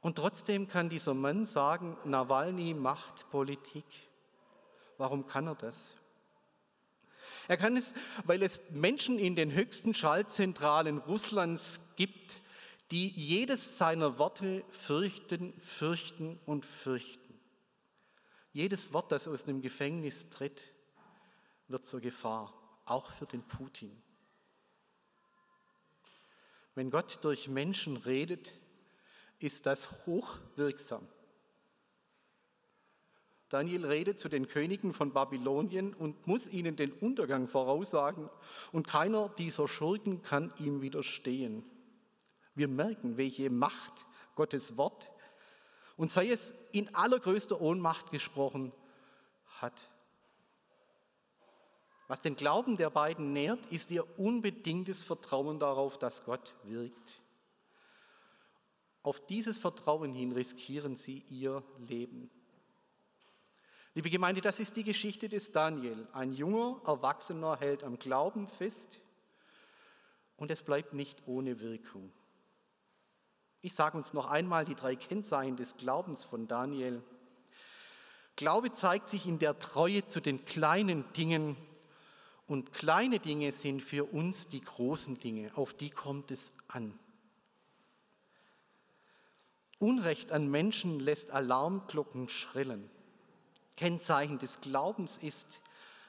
Und 0.01 0.15
trotzdem 0.17 0.67
kann 0.67 0.89
dieser 0.89 1.13
Mann 1.13 1.45
sagen, 1.45 1.97
Nawalny 2.05 2.73
macht 2.73 3.29
Politik. 3.29 3.85
Warum 4.97 5.27
kann 5.27 5.47
er 5.47 5.55
das? 5.55 5.95
Er 7.47 7.57
kann 7.57 7.77
es, 7.77 7.93
weil 8.25 8.43
es 8.43 8.61
Menschen 8.71 9.19
in 9.19 9.35
den 9.35 9.51
höchsten 9.51 9.93
Schaltzentralen 9.93 10.97
Russlands 10.97 11.79
gibt, 11.95 12.41
die 12.91 13.09
jedes 13.09 13.77
seiner 13.77 14.17
Worte 14.17 14.63
fürchten, 14.69 15.53
fürchten 15.59 16.39
und 16.45 16.65
fürchten. 16.65 17.39
Jedes 18.53 18.93
Wort, 18.93 19.11
das 19.11 19.27
aus 19.27 19.45
dem 19.45 19.61
Gefängnis 19.61 20.29
tritt, 20.29 20.63
wird 21.67 21.85
zur 21.85 22.01
Gefahr, 22.01 22.53
auch 22.85 23.11
für 23.11 23.25
den 23.25 23.43
Putin. 23.43 23.91
Wenn 26.75 26.89
Gott 26.89 27.19
durch 27.23 27.47
Menschen 27.47 27.97
redet, 27.97 28.53
ist 29.39 29.65
das 29.65 30.05
hochwirksam. 30.05 31.07
Daniel 33.49 33.85
redet 33.85 34.19
zu 34.19 34.27
den 34.27 34.47
Königen 34.47 34.93
von 34.93 35.13
Babylonien 35.13 35.93
und 35.93 36.27
muss 36.27 36.49
ihnen 36.49 36.75
den 36.75 36.91
Untergang 36.91 37.47
voraussagen 37.47 38.29
und 38.73 38.87
keiner 38.87 39.29
dieser 39.29 39.69
Schurken 39.69 40.21
kann 40.21 40.51
ihm 40.59 40.81
widerstehen. 40.81 41.63
Wir 42.55 42.67
merken, 42.67 43.15
welche 43.15 43.49
Macht 43.49 44.05
Gottes 44.35 44.75
Wort 44.75 45.09
und 45.95 46.11
sei 46.11 46.29
es 46.29 46.53
in 46.71 46.93
allergrößter 46.93 47.61
Ohnmacht 47.61 48.11
gesprochen 48.11 48.73
hat. 49.61 49.89
Was 52.07 52.21
den 52.21 52.35
Glauben 52.35 52.77
der 52.77 52.89
beiden 52.89 53.33
nährt, 53.33 53.65
ist 53.67 53.91
ihr 53.91 54.19
unbedingtes 54.19 55.03
Vertrauen 55.03 55.59
darauf, 55.59 55.97
dass 55.97 56.23
Gott 56.23 56.55
wirkt. 56.63 57.21
Auf 59.07 59.25
dieses 59.25 59.57
Vertrauen 59.57 60.13
hin 60.13 60.33
riskieren 60.33 60.97
sie 60.97 61.23
ihr 61.29 61.63
Leben. 61.87 62.29
Liebe 63.93 64.09
Gemeinde, 64.09 64.41
das 64.41 64.59
ist 64.59 64.75
die 64.75 64.83
Geschichte 64.83 65.29
des 65.29 65.53
Daniel. 65.53 66.09
Ein 66.11 66.33
junger 66.33 66.81
Erwachsener 66.85 67.55
hält 67.55 67.85
am 67.85 67.99
Glauben 67.99 68.49
fest 68.49 68.99
und 70.35 70.51
es 70.51 70.61
bleibt 70.61 70.93
nicht 70.93 71.25
ohne 71.25 71.61
Wirkung. 71.61 72.11
Ich 73.61 73.73
sage 73.73 73.95
uns 73.95 74.11
noch 74.11 74.25
einmal 74.25 74.65
die 74.65 74.75
drei 74.75 74.97
Kennzeichen 74.97 75.55
des 75.55 75.77
Glaubens 75.77 76.25
von 76.25 76.49
Daniel. 76.49 77.01
Glaube 78.35 78.73
zeigt 78.73 79.07
sich 79.07 79.25
in 79.25 79.39
der 79.39 79.57
Treue 79.57 80.05
zu 80.05 80.19
den 80.19 80.43
kleinen 80.43 81.05
Dingen 81.13 81.55
und 82.45 82.73
kleine 82.73 83.19
Dinge 83.19 83.53
sind 83.53 83.81
für 83.81 84.03
uns 84.03 84.49
die 84.49 84.59
großen 84.59 85.17
Dinge, 85.17 85.55
auf 85.55 85.73
die 85.73 85.91
kommt 85.91 86.29
es 86.29 86.51
an. 86.67 86.99
Unrecht 89.79 90.31
an 90.31 90.47
Menschen 90.47 90.99
lässt 90.99 91.31
Alarmglocken 91.31 92.29
schrillen. 92.29 92.89
Kennzeichen 93.75 94.39
des 94.39 94.61
Glaubens 94.61 95.17
ist, 95.17 95.47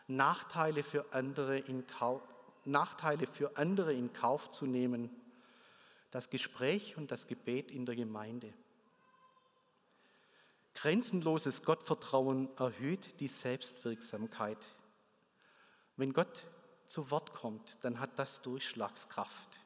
Nachteile 0.07 0.83
für 0.83 1.13
andere 1.13 1.59
in 1.59 1.87
Kauf, 1.87 2.23
Nachteile 2.65 3.27
für 3.27 3.57
andere 3.59 3.93
in 3.93 4.13
Kauf 4.13 4.51
zu 4.51 4.67
nehmen, 4.67 5.11
das 6.11 6.31
Gespräch 6.31 6.97
und 6.97 7.11
das 7.11 7.27
Gebet 7.27 7.71
in 7.71 7.85
der 7.85 7.95
Gemeinde. 7.95 8.53
Grenzenloses 10.75 11.65
Gottvertrauen 11.65 12.49
erhöht 12.57 13.21
die 13.21 13.29
Selbstwirksamkeit. 13.29 14.59
Wenn 15.97 16.13
Gott 16.13 16.45
zu 16.87 17.11
Wort 17.11 17.35
kommt, 17.35 17.77
dann 17.83 18.01
hat 18.01 18.19
das 18.19 18.41
Durchschlagskraft. 18.43 19.58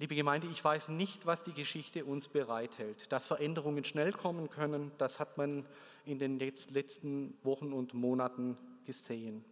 Liebe 0.00 0.14
Gemeinde, 0.14 0.46
ich 0.46 0.64
weiß 0.64 0.88
nicht, 0.88 1.26
was 1.26 1.42
die 1.42 1.52
Geschichte 1.52 2.06
uns 2.06 2.26
bereithält. 2.26 3.12
Dass 3.12 3.26
Veränderungen 3.26 3.84
schnell 3.84 4.12
kommen 4.12 4.48
können, 4.48 4.92
das 4.96 5.20
hat 5.20 5.36
man 5.36 5.66
in 6.06 6.18
den 6.18 6.38
letzten 6.38 7.36
Wochen 7.42 7.74
und 7.74 7.92
Monaten 7.92 8.56
gesehen. 8.86 9.44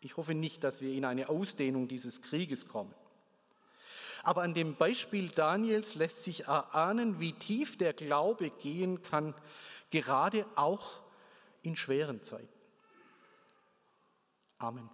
Ich 0.00 0.16
hoffe 0.16 0.34
nicht, 0.34 0.64
dass 0.64 0.80
wir 0.80 0.94
in 0.94 1.04
eine 1.04 1.28
Ausdehnung 1.28 1.86
dieses 1.86 2.22
Krieges 2.22 2.66
kommen. 2.66 2.94
Aber 4.22 4.40
an 4.40 4.54
dem 4.54 4.74
Beispiel 4.74 5.28
Daniels 5.28 5.96
lässt 5.96 6.24
sich 6.24 6.46
erahnen, 6.46 7.20
wie 7.20 7.34
tief 7.34 7.76
der 7.76 7.92
Glaube 7.92 8.48
gehen 8.48 9.02
kann, 9.02 9.34
gerade 9.90 10.46
auch 10.54 11.02
in 11.60 11.76
schweren 11.76 12.22
Zeiten. 12.22 12.48
Amen. 14.56 14.88